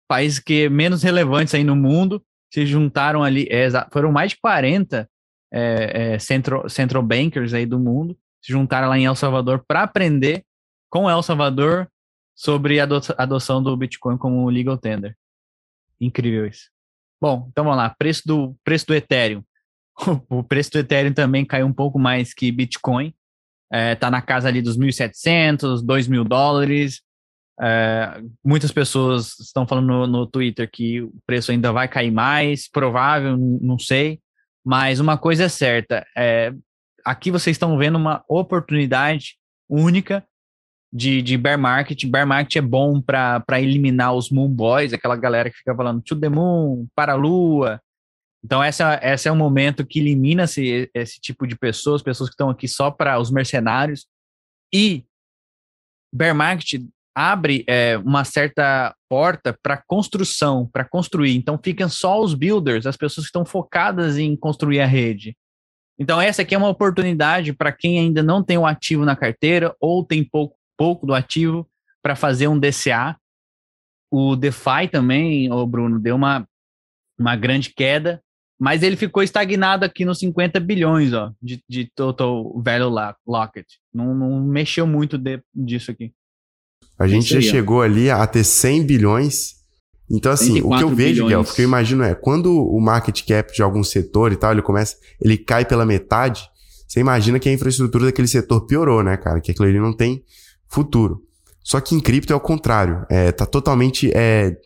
[0.07, 2.21] países que menos relevantes aí no mundo
[2.53, 5.09] se juntaram ali, é, foram mais de 40
[5.51, 9.83] é, é, central, central bankers aí do mundo, se juntaram lá em El Salvador para
[9.83, 10.43] aprender
[10.89, 11.87] com El Salvador
[12.35, 12.87] sobre a
[13.17, 15.15] adoção do Bitcoin como legal tender.
[15.99, 16.69] Incrível isso.
[17.21, 17.89] Bom, então vamos lá.
[17.89, 19.43] Preço do, preço do Ethereum.
[20.29, 23.13] O preço do Ethereum também caiu um pouco mais que Bitcoin.
[23.71, 27.01] É, tá na casa ali dos 1.700, 2.000 dólares.
[27.61, 32.67] É, muitas pessoas estão falando no, no, Twitter que o preço ainda vai cair mais,
[32.67, 34.19] provável, não sei.
[34.63, 36.53] Mas uma coisa é certa, é,
[37.05, 39.37] aqui vocês estão vendo uma oportunidade
[39.69, 40.25] única
[40.93, 42.05] de, de bear market.
[42.05, 46.19] Bear market é bom para eliminar os moon boys, aquela galera que fica falando to
[46.19, 47.81] the moon, para a lua.
[48.43, 52.33] Então, essa, essa é um momento que elimina esse, esse tipo de pessoas, pessoas que
[52.33, 54.07] estão aqui só para os mercenários.
[54.73, 55.05] E
[56.13, 56.81] bear market
[57.15, 61.35] abre é, uma certa porta para construção, para construir.
[61.35, 65.35] Então, ficam só os builders, as pessoas que estão focadas em construir a rede.
[65.99, 69.75] Então, essa aqui é uma oportunidade para quem ainda não tem o ativo na carteira
[69.79, 71.69] ou tem pouco, pouco do ativo
[72.01, 73.15] para fazer um DCA.
[74.09, 76.47] O DeFi também, o Bruno, deu uma,
[77.19, 78.21] uma grande queda,
[78.59, 83.67] mas ele ficou estagnado aqui nos 50 bilhões ó, de, de total value locket.
[83.93, 86.13] Não, não mexeu muito de, disso aqui.
[87.01, 89.61] A gente já chegou ali a ter 100 bilhões
[90.13, 93.25] então, assim, o que eu vejo, Guel, o que eu imagino é, quando o market
[93.25, 96.49] cap de algum setor e tal, ele começa, ele cai pela metade,
[96.85, 99.39] você imagina que a infraestrutura daquele setor piorou, né, cara?
[99.39, 100.25] Que aquilo ali não tem
[100.67, 101.23] futuro.
[101.63, 103.05] Só que em cripto é o contrário.
[103.09, 104.57] É, tá totalmente é,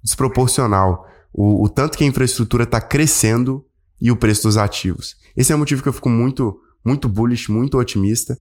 [0.00, 1.04] desproporcional.
[1.32, 3.64] O, o tanto que a infraestrutura está crescendo
[4.00, 5.16] e o preço dos ativos.
[5.36, 8.38] Esse é o motivo que eu fico muito, muito bullish, muito otimista.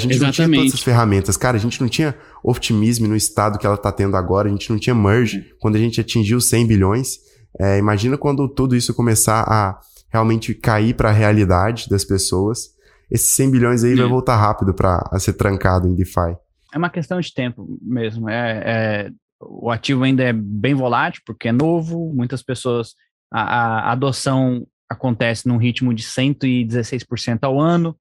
[0.00, 0.38] A gente Exatamente.
[0.38, 1.36] não tinha todas essas ferramentas.
[1.36, 4.70] Cara, a gente não tinha optimismo no estado que ela está tendo agora, a gente
[4.70, 7.18] não tinha merge quando a gente atingiu 100 bilhões.
[7.58, 9.80] É, imagina quando tudo isso começar a
[10.12, 12.70] realmente cair para a realidade das pessoas.
[13.10, 16.36] Esses 100 bilhões aí vai voltar rápido para ser trancado em DeFi.
[16.72, 18.28] É uma questão de tempo mesmo.
[18.28, 22.94] É, é, o ativo ainda é bem volátil porque é novo, muitas pessoas.
[23.32, 27.96] A, a adoção acontece num ritmo de 116% ao ano.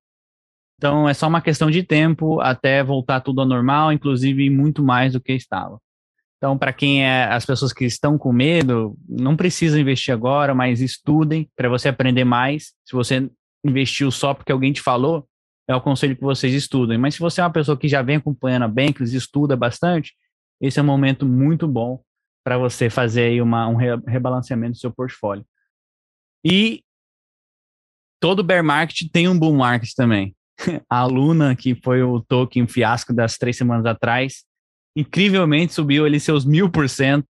[0.79, 5.11] Então é só uma questão de tempo até voltar tudo ao normal, inclusive muito mais
[5.11, 5.77] do que estava.
[6.37, 10.79] Então, para quem é as pessoas que estão com medo, não precisa investir agora, mas
[10.79, 12.71] estudem para você aprender mais.
[12.85, 13.29] Se você
[13.61, 15.27] investiu só porque alguém te falou,
[15.67, 16.97] é o conselho que vocês estudem.
[16.97, 20.15] Mas se você é uma pessoa que já vem acompanhando a Bankless, estuda bastante,
[20.61, 22.01] esse é um momento muito bom
[22.41, 25.45] para você fazer aí uma, um rebalanceamento do seu portfólio.
[26.41, 26.81] E
[28.17, 30.33] todo bear market tem um bull market também.
[30.89, 34.43] a Luna, que foi o token fiasco das três semanas atrás,
[34.95, 37.25] incrivelmente subiu ali seus mil por cento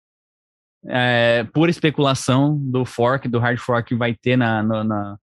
[0.86, 5.18] é, por especulação do fork, do hard fork que vai ter na, na, na,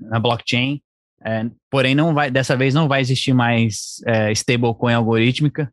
[0.00, 0.80] na blockchain.
[1.24, 5.72] É, porém, não vai, dessa vez não vai existir mais é, stablecoin algorítmica.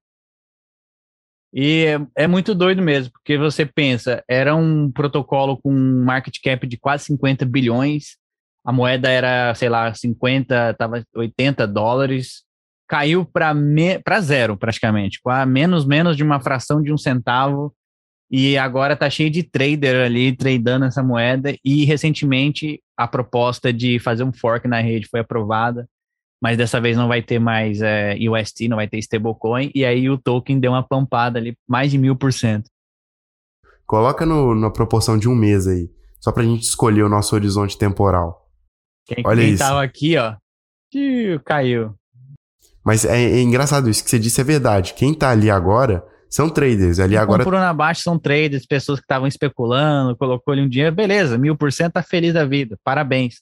[1.53, 6.35] E é, é, muito doido mesmo, porque você pensa, era um protocolo com um market
[6.43, 8.17] cap de quase 50 bilhões,
[8.65, 12.43] a moeda era, sei lá, 50, tava 80 dólares,
[12.87, 13.53] caiu para
[14.03, 17.73] para zero praticamente, com a menos menos de uma fração de um centavo.
[18.29, 21.55] E agora tá cheio de trader ali tradando essa moeda.
[21.63, 25.87] E recentemente a proposta de fazer um fork na rede foi aprovada,
[26.41, 29.69] mas dessa vez não vai ter mais é, UST, não vai ter stablecoin.
[29.75, 32.67] E aí o token deu uma pampada ali mais de mil por cento.
[33.85, 35.87] Coloca no, na proporção de um mês aí,
[36.19, 38.44] só para a gente escolher o nosso horizonte temporal.
[39.05, 39.63] Quem, Olha quem isso.
[39.63, 40.35] tava aqui, ó,
[41.43, 41.95] caiu.
[42.83, 44.93] Mas é, é, engraçado isso que você disse, é verdade.
[44.93, 46.99] Quem tá ali agora são traders.
[46.99, 47.43] Ali quem agora.
[47.43, 51.55] Comprou na baixa são traders, pessoas que estavam especulando, colocou ali um dinheiro, beleza, mil
[51.55, 53.41] por cento tá feliz da vida, parabéns.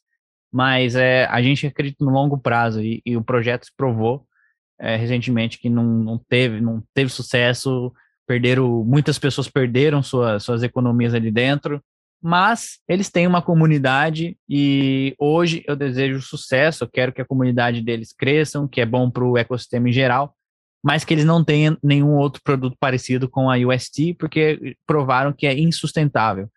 [0.52, 4.26] Mas é, a gente acredita no longo prazo e, e o projeto se provou
[4.80, 7.92] é, recentemente que não, não, teve, não teve sucesso,
[8.28, 11.82] perderam, muitas pessoas perderam sua, suas economias ali dentro
[12.24, 17.82] mas eles têm uma comunidade e hoje eu desejo sucesso, eu quero que a comunidade
[17.82, 20.34] deles cresçam, que é bom para o ecossistema em geral,
[20.82, 25.46] mas que eles não tenham nenhum outro produto parecido com a UST, porque provaram que
[25.46, 26.50] é insustentável.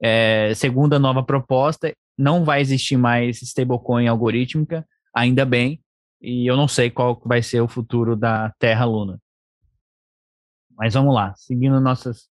[0.00, 5.78] É, segundo a nova proposta, não vai existir mais stablecoin algorítmica, ainda bem,
[6.22, 9.20] e eu não sei qual vai ser o futuro da Terra Luna.
[10.74, 12.30] Mas vamos lá, seguindo nossas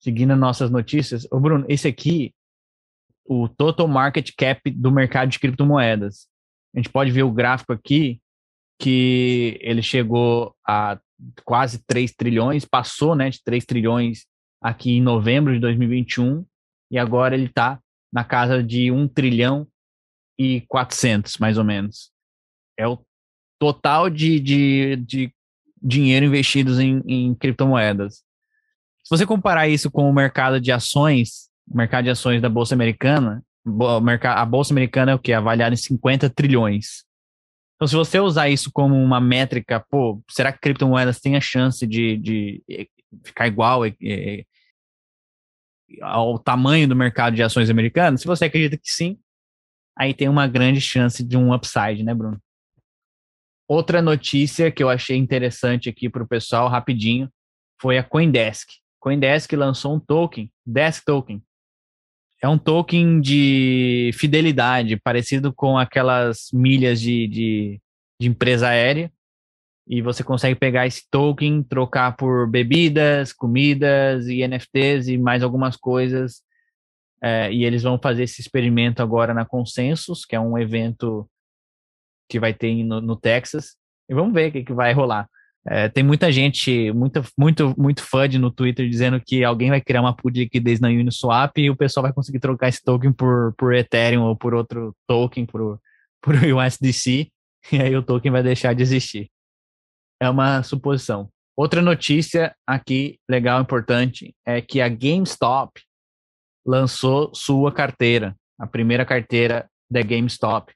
[0.00, 1.26] seguindo nossas notícias.
[1.30, 2.32] Ô Bruno, esse aqui,
[3.24, 6.28] o total market cap do mercado de criptomoedas.
[6.74, 8.20] A gente pode ver o gráfico aqui,
[8.80, 10.98] que ele chegou a
[11.44, 14.26] quase 3 trilhões, passou né, de 3 trilhões
[14.60, 16.44] aqui em novembro de 2021,
[16.90, 17.80] e agora ele está
[18.12, 19.66] na casa de 1 trilhão
[20.38, 22.10] e 400, mais ou menos.
[22.78, 22.98] É o
[23.58, 25.34] total de, de, de
[25.82, 28.22] dinheiro investidos em, em criptomoedas.
[29.08, 32.74] Se você comparar isso com o mercado de ações, o mercado de ações da Bolsa
[32.74, 33.42] Americana,
[34.22, 35.32] a Bolsa Americana é o que?
[35.32, 37.04] Avaliada em 50 trilhões.
[37.74, 41.86] Então, se você usar isso como uma métrica, pô, será que criptomoedas têm a chance
[41.86, 42.62] de, de
[43.24, 43.80] ficar igual
[46.02, 48.18] ao tamanho do mercado de ações americano?
[48.18, 49.18] Se você acredita que sim,
[49.96, 52.38] aí tem uma grande chance de um upside, né, Bruno?
[53.66, 57.32] Outra notícia que eu achei interessante aqui para o pessoal, rapidinho,
[57.80, 58.68] foi a Coindesk.
[59.00, 61.42] Coindesk lançou um token, Desk Token,
[62.42, 67.80] é um token de fidelidade, parecido com aquelas milhas de, de,
[68.20, 69.12] de, empresa aérea.
[69.88, 75.76] E você consegue pegar esse token, trocar por bebidas, comidas e NFTs e mais algumas
[75.76, 76.42] coisas.
[77.20, 81.28] É, e eles vão fazer esse experimento agora na Consensus, que é um evento
[82.28, 83.76] que vai ter no, no Texas.
[84.08, 85.28] E vamos ver o que, que vai rolar.
[85.70, 87.22] É, tem muita gente, muito,
[87.76, 90.88] muito fã de no Twitter dizendo que alguém vai criar uma pool de liquidez na
[90.88, 94.96] Uniswap e o pessoal vai conseguir trocar esse token por, por Ethereum ou por outro
[95.06, 95.78] token, por,
[96.22, 97.30] por USDC,
[97.70, 99.30] e aí o token vai deixar de existir.
[100.18, 101.28] É uma suposição.
[101.54, 105.82] Outra notícia aqui, legal, importante, é que a GameStop
[106.64, 110.72] lançou sua carteira, a primeira carteira da GameStop.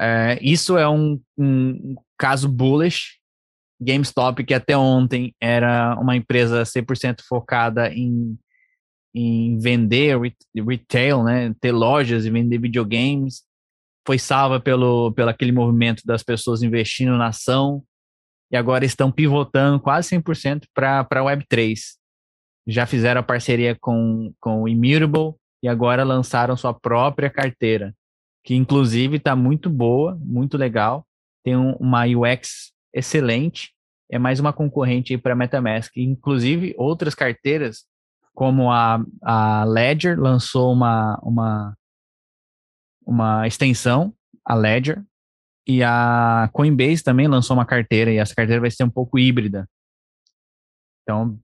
[0.00, 3.21] É, isso é um, um caso bullish
[3.82, 8.38] GameStop, que até ontem era uma empresa 100% focada em,
[9.14, 10.18] em vender
[10.66, 13.42] retail, né, ter lojas e vender videogames,
[14.06, 17.82] foi salva pelo, pelo aquele movimento das pessoas investindo na ação
[18.50, 21.78] e agora estão pivotando quase 100% para a Web3.
[22.66, 27.94] Já fizeram a parceria com, com o Immutable e agora lançaram sua própria carteira,
[28.44, 31.06] que inclusive está muito boa, muito legal.
[31.44, 33.72] Tem um, uma UX excelente,
[34.10, 35.96] é mais uma concorrente para MetaMask.
[35.96, 37.84] Inclusive, outras carteiras,
[38.34, 41.76] como a, a Ledger, lançou uma, uma,
[43.06, 44.14] uma extensão,
[44.44, 45.02] a Ledger,
[45.66, 49.68] e a Coinbase também lançou uma carteira, e essa carteira vai ser um pouco híbrida.
[51.02, 51.38] Então,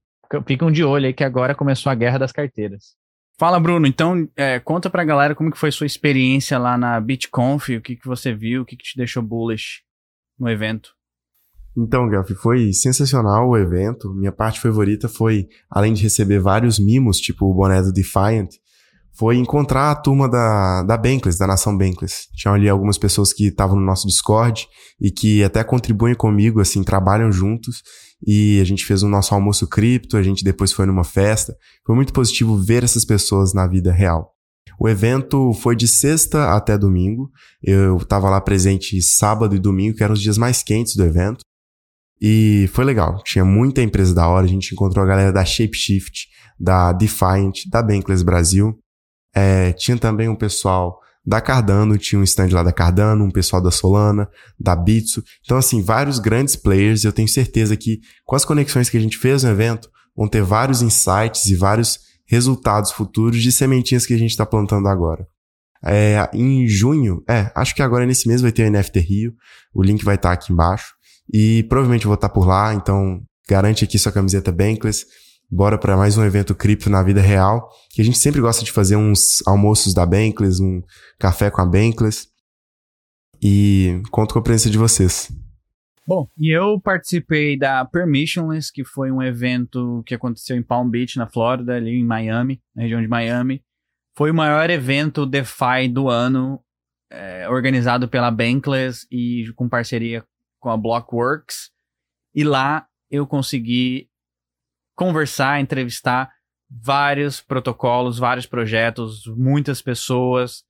[0.47, 2.97] ficam de olho aí que agora começou a guerra das carteiras.
[3.39, 3.87] Fala, Bruno.
[3.87, 7.95] Então, é, conta pra galera como que foi sua experiência lá na BitConf, o que,
[7.95, 9.83] que você viu, o que, que te deixou bullish
[10.37, 10.98] no evento.
[11.81, 14.13] Então, Gaf, foi sensacional o evento.
[14.13, 18.49] Minha parte favorita foi, além de receber vários mimos, tipo o boné do Defiant,
[19.17, 22.27] foi encontrar a turma da, da Bankless, da Nação Bankless.
[22.35, 24.67] Tinham ali algumas pessoas que estavam no nosso Discord
[25.01, 27.83] e que até contribuem comigo, assim, trabalham juntos.
[28.27, 31.55] E a gente fez o nosso almoço cripto, a gente depois foi numa festa.
[31.87, 34.33] Foi muito positivo ver essas pessoas na vida real.
[34.81, 37.31] O evento foi de sexta até domingo.
[37.63, 41.45] Eu estava lá presente sábado e domingo, que eram os dias mais quentes do evento.
[42.21, 43.23] E foi legal.
[43.25, 44.45] Tinha muita empresa da hora.
[44.45, 48.79] A gente encontrou a galera da Shapeshift, da Defiant, da Bankless Brasil.
[49.35, 53.63] É, tinha também um pessoal da Cardano, tinha um stand lá da Cardano, um pessoal
[53.63, 55.23] da Solana, da Bitso.
[55.45, 57.05] Então, assim, vários grandes players.
[57.05, 60.43] Eu tenho certeza que com as conexões que a gente fez no evento, vão ter
[60.43, 65.27] vários insights e vários resultados futuros de sementinhas que a gente está plantando agora.
[65.85, 69.33] É, em junho, é, acho que agora nesse mês vai ter o NFT Rio.
[69.73, 70.95] O link vai estar tá aqui embaixo.
[71.33, 75.07] E provavelmente vou estar por lá, então garante aqui sua camiseta Bankless.
[75.51, 78.71] Bora para mais um evento cripto na vida real, que a gente sempre gosta de
[78.71, 80.83] fazer uns almoços da Bankless, um
[81.19, 82.29] café com a Bankless.
[83.43, 85.31] E conto com a presença de vocês.
[86.07, 91.19] Bom, e eu participei da Permissionless, que foi um evento que aconteceu em Palm Beach,
[91.19, 93.63] na Flórida, ali em Miami, na região de Miami.
[94.17, 96.61] Foi o maior evento DeFi do ano,
[97.11, 100.25] é, organizado pela Bankless e com parceria
[100.59, 101.71] com a Blockworks.
[102.35, 104.09] E lá eu consegui
[104.95, 106.33] conversar, entrevistar
[106.71, 110.65] vários protocolos, vários projetos, muitas pessoas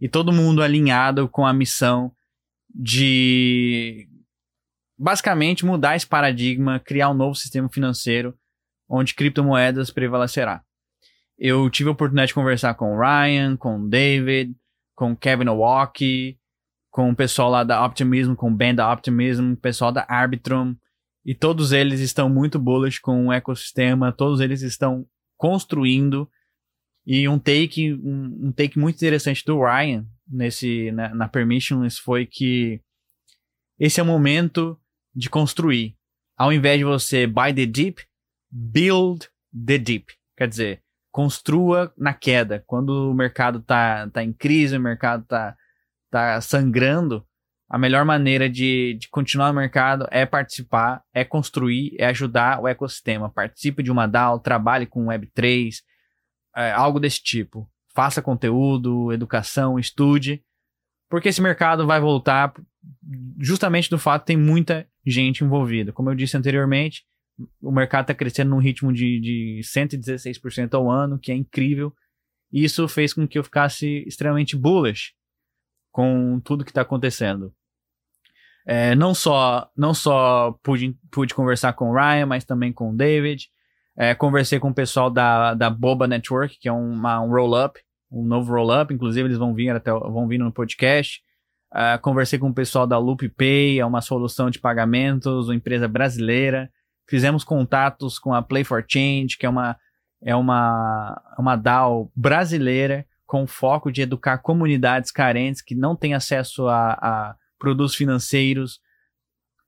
[0.00, 2.12] e todo mundo alinhado com a missão
[2.68, 4.08] de
[4.98, 8.36] basicamente mudar esse paradigma, criar um novo sistema financeiro
[8.88, 10.62] onde criptomoedas prevalecerá.
[11.38, 14.54] Eu tive a oportunidade de conversar com o Ryan, com o David,
[14.94, 16.38] com o Kevin Owocki,
[16.96, 20.74] com o pessoal lá da Optimism, com o Ben da Optimism, o pessoal da Arbitrum,
[21.26, 26.26] e todos eles estão muito bullish com o ecossistema, todos eles estão construindo.
[27.04, 32.24] E um take, um, um take muito interessante do Ryan nesse na, na Permissionless foi
[32.24, 32.80] que
[33.78, 34.80] esse é o momento
[35.14, 35.98] de construir.
[36.34, 38.02] Ao invés de você buy the deep,
[38.50, 40.14] build the deep.
[40.34, 40.82] Quer dizer,
[41.12, 42.64] construa na queda.
[42.66, 45.54] Quando o mercado tá, tá em crise, o mercado tá
[46.10, 47.26] tá sangrando,
[47.68, 52.68] a melhor maneira de, de continuar no mercado é participar, é construir, é ajudar o
[52.68, 53.28] ecossistema.
[53.28, 55.74] Participe de uma DAO, trabalhe com Web3,
[56.56, 57.68] é, algo desse tipo.
[57.92, 60.44] Faça conteúdo, educação, estude,
[61.08, 62.52] porque esse mercado vai voltar
[63.38, 65.92] justamente do fato que tem muita gente envolvida.
[65.92, 67.04] Como eu disse anteriormente,
[67.60, 71.92] o mercado está crescendo num ritmo de, de 116% ao ano, que é incrível.
[72.52, 75.16] Isso fez com que eu ficasse extremamente bullish
[75.96, 77.50] com tudo que está acontecendo.
[78.66, 82.94] É, não só não só pude, pude conversar com o Ryan, mas também com o
[82.94, 83.48] David.
[83.96, 87.80] É, conversei com o pessoal da, da Boba Network, que é uma, um roll-up,
[88.12, 88.92] um novo roll-up.
[88.92, 91.22] Inclusive, eles vão vir até vão vir no podcast.
[91.72, 95.88] Uh, conversei com o pessoal da Loop Pay, é uma solução de pagamentos, uma empresa
[95.88, 96.70] brasileira.
[97.08, 99.78] Fizemos contatos com a Play for Change, que é uma,
[100.22, 106.68] é uma, uma DAO brasileira com foco de educar comunidades carentes que não têm acesso
[106.68, 108.80] a, a produtos financeiros,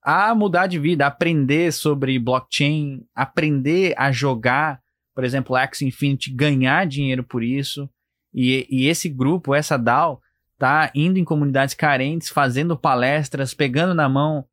[0.03, 4.81] a mudar de vida, aprender sobre blockchain, aprender a jogar,
[5.15, 7.91] por exemplo, Axie Infinity, ganhar dinheiro por isso.
[8.33, 10.21] E, e esse grupo, essa DAO,
[10.57, 14.45] tá indo em comunidades carentes, fazendo palestras, pegando na mão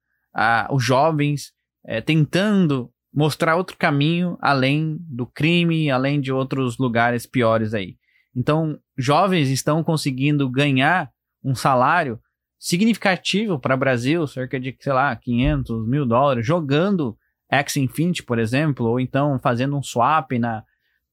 [0.70, 1.54] os jovens,
[1.86, 7.96] é, tentando mostrar outro caminho além do crime, além de outros lugares piores aí.
[8.36, 11.10] Então, jovens estão conseguindo ganhar
[11.44, 12.20] um salário
[12.58, 17.18] significativo para o Brasil, cerca de, sei lá, 500 mil dólares, jogando
[17.50, 20.64] X Infinity, por exemplo, ou então fazendo um swap na,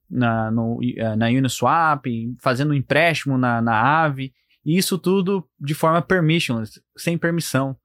[0.09, 2.07] na, no, eh, na Uniswap,
[2.41, 4.33] fazendo um empréstimo na, na Aave,
[4.65, 7.77] e isso tudo de forma permissionless, sem permissão.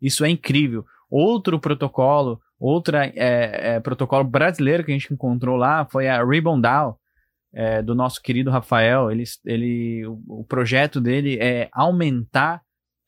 [0.00, 0.84] Isso é incrível.
[1.10, 6.60] Outro protocolo, outra é, é, protocolo brasileiro que a gente encontrou lá foi a Ribbon
[6.60, 6.99] DAO,
[7.52, 9.10] é, do nosso querido Rafael.
[9.10, 12.62] Ele, ele, o, o projeto dele é aumentar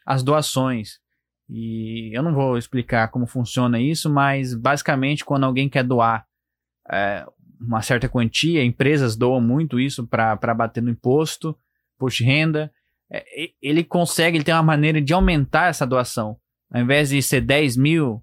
[0.06, 1.00] as doações.
[1.48, 6.26] E eu não vou explicar como funciona isso, mas basicamente quando alguém quer doar
[6.90, 7.26] é,
[7.60, 11.56] uma certa quantia, empresas doam muito isso para bater no imposto,
[12.10, 12.72] de renda.
[13.10, 13.24] É,
[13.60, 16.36] ele consegue, ele tem uma maneira de aumentar essa doação.
[16.72, 18.22] Ao invés de ser 10 mil,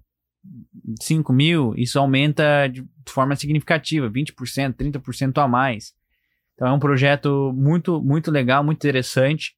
[1.00, 5.94] 5 mil, isso aumenta de forma significativa, 20%, 30% a mais.
[6.60, 9.54] Então é um projeto muito, muito legal, muito interessante.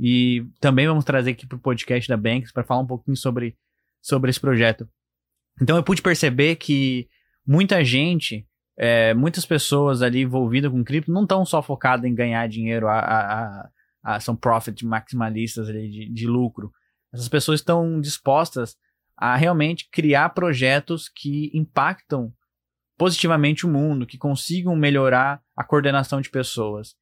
[0.00, 3.54] E também vamos trazer aqui para o podcast da Banks para falar um pouquinho sobre,
[4.00, 4.88] sobre esse projeto.
[5.60, 7.06] Então eu pude perceber que
[7.46, 12.48] muita gente, é, muitas pessoas ali envolvidas com cripto não estão só focadas em ganhar
[12.48, 13.68] dinheiro, a, a,
[14.02, 16.72] a, são profit maximalistas ali de, de lucro.
[17.12, 18.74] Essas pessoas estão dispostas
[19.14, 22.32] a realmente criar projetos que impactam
[22.98, 26.96] positivamente o mundo, que consigam melhorar a coordenação de pessoas.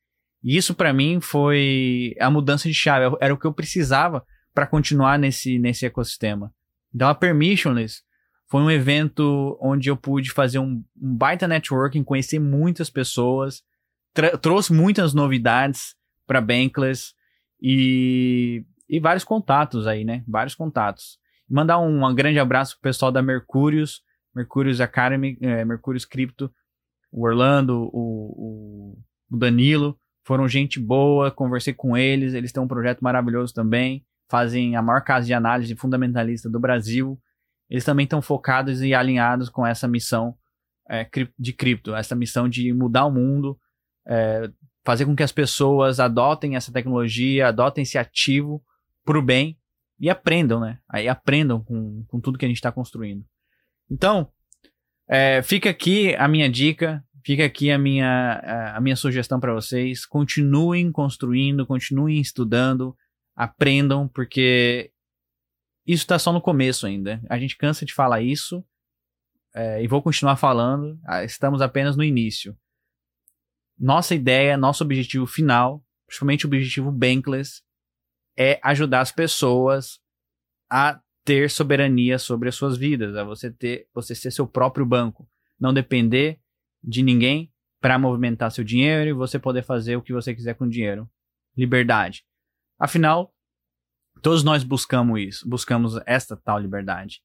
[0.44, 4.22] E isso para mim foi a mudança de chave, era o que eu precisava
[4.54, 6.52] para continuar nesse, nesse ecossistema.
[6.94, 8.02] Então a Permissionless
[8.48, 13.62] foi um evento onde eu pude fazer um, um baita networking, conhecer muitas pessoas,
[14.40, 17.12] trouxe muitas novidades para Bankless
[17.60, 20.22] e, e vários contatos aí, né?
[20.28, 21.18] Vários contatos.
[21.48, 24.02] Mandar um, um grande abraço pro pessoal da Mercúrios,
[24.36, 26.52] Mercúrios Academy, é, Mercúrios Cripto,
[27.10, 28.98] o Orlando, o,
[29.30, 34.76] o, Danilo, foram gente boa, conversei com eles, eles têm um projeto maravilhoso também, fazem
[34.76, 37.18] a maior casa de análise fundamentalista do Brasil.
[37.70, 40.36] Eles também estão focados e alinhados com essa missão
[40.90, 41.08] é,
[41.38, 43.58] de cripto, essa missão de mudar o mundo,
[44.06, 44.50] é,
[44.84, 48.62] fazer com que as pessoas adotem essa tecnologia, adotem esse ativo
[49.02, 49.58] para o bem
[49.98, 50.78] e aprendam, né?
[50.90, 53.24] Aí aprendam com, com tudo que a gente está construindo.
[53.90, 54.30] Então,
[55.08, 57.04] é, fica aqui a minha dica.
[57.24, 60.06] Fica aqui a minha, a minha sugestão para vocês.
[60.06, 62.96] Continuem construindo, continuem estudando,
[63.34, 64.92] aprendam, porque
[65.84, 67.20] isso está só no começo ainda.
[67.28, 68.64] A gente cansa de falar isso
[69.52, 71.00] é, e vou continuar falando.
[71.04, 72.56] Ah, estamos apenas no início.
[73.76, 77.60] Nossa ideia, nosso objetivo final, principalmente o objetivo Bankless,
[78.38, 79.98] é ajudar as pessoas
[80.70, 85.28] a ter soberania sobre as suas vidas, a você ter, você ser seu próprio banco,
[85.58, 86.38] não depender
[86.82, 90.64] de ninguém para movimentar seu dinheiro e você poder fazer o que você quiser com
[90.64, 91.10] o dinheiro.
[91.56, 92.24] Liberdade.
[92.78, 93.34] Afinal,
[94.22, 97.20] todos nós buscamos isso, buscamos esta tal liberdade.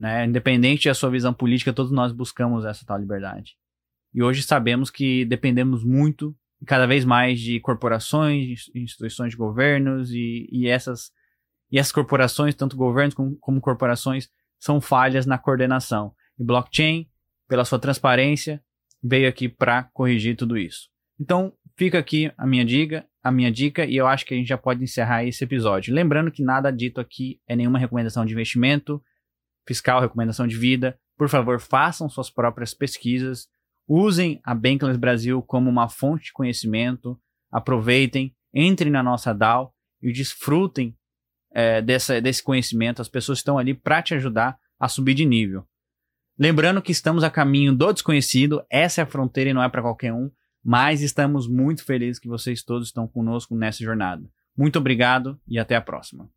[0.00, 0.26] Né?
[0.26, 3.56] Independente da sua visão política, todos nós buscamos essa tal liberdade.
[4.12, 10.48] E hoje sabemos que dependemos muito cada vez mais de corporações, instituições de governos e,
[10.50, 11.12] e essas
[11.70, 16.12] e essas corporações, tanto governos como, como corporações, são falhas na coordenação.
[16.38, 17.08] E blockchain,
[17.48, 18.62] pela sua transparência,
[19.02, 20.88] veio aqui para corrigir tudo isso.
[21.18, 24.48] Então, fica aqui a minha dica, a minha dica e eu acho que a gente
[24.48, 25.94] já pode encerrar esse episódio.
[25.94, 29.02] Lembrando que nada dito aqui é nenhuma recomendação de investimento
[29.66, 30.98] fiscal, recomendação de vida.
[31.16, 33.48] Por favor, façam suas próprias pesquisas.
[33.86, 37.20] Usem a Bankless Brasil como uma fonte de conhecimento.
[37.50, 40.96] Aproveitem, entrem na nossa DAO e desfrutem
[41.52, 43.02] é, dessa, desse conhecimento.
[43.02, 45.64] As pessoas estão ali para te ajudar a subir de nível.
[46.38, 49.82] Lembrando que estamos a caminho do desconhecido, essa é a fronteira e não é para
[49.82, 50.30] qualquer um,
[50.64, 54.22] mas estamos muito felizes que vocês todos estão conosco nessa jornada.
[54.56, 56.28] Muito obrigado e até a próxima.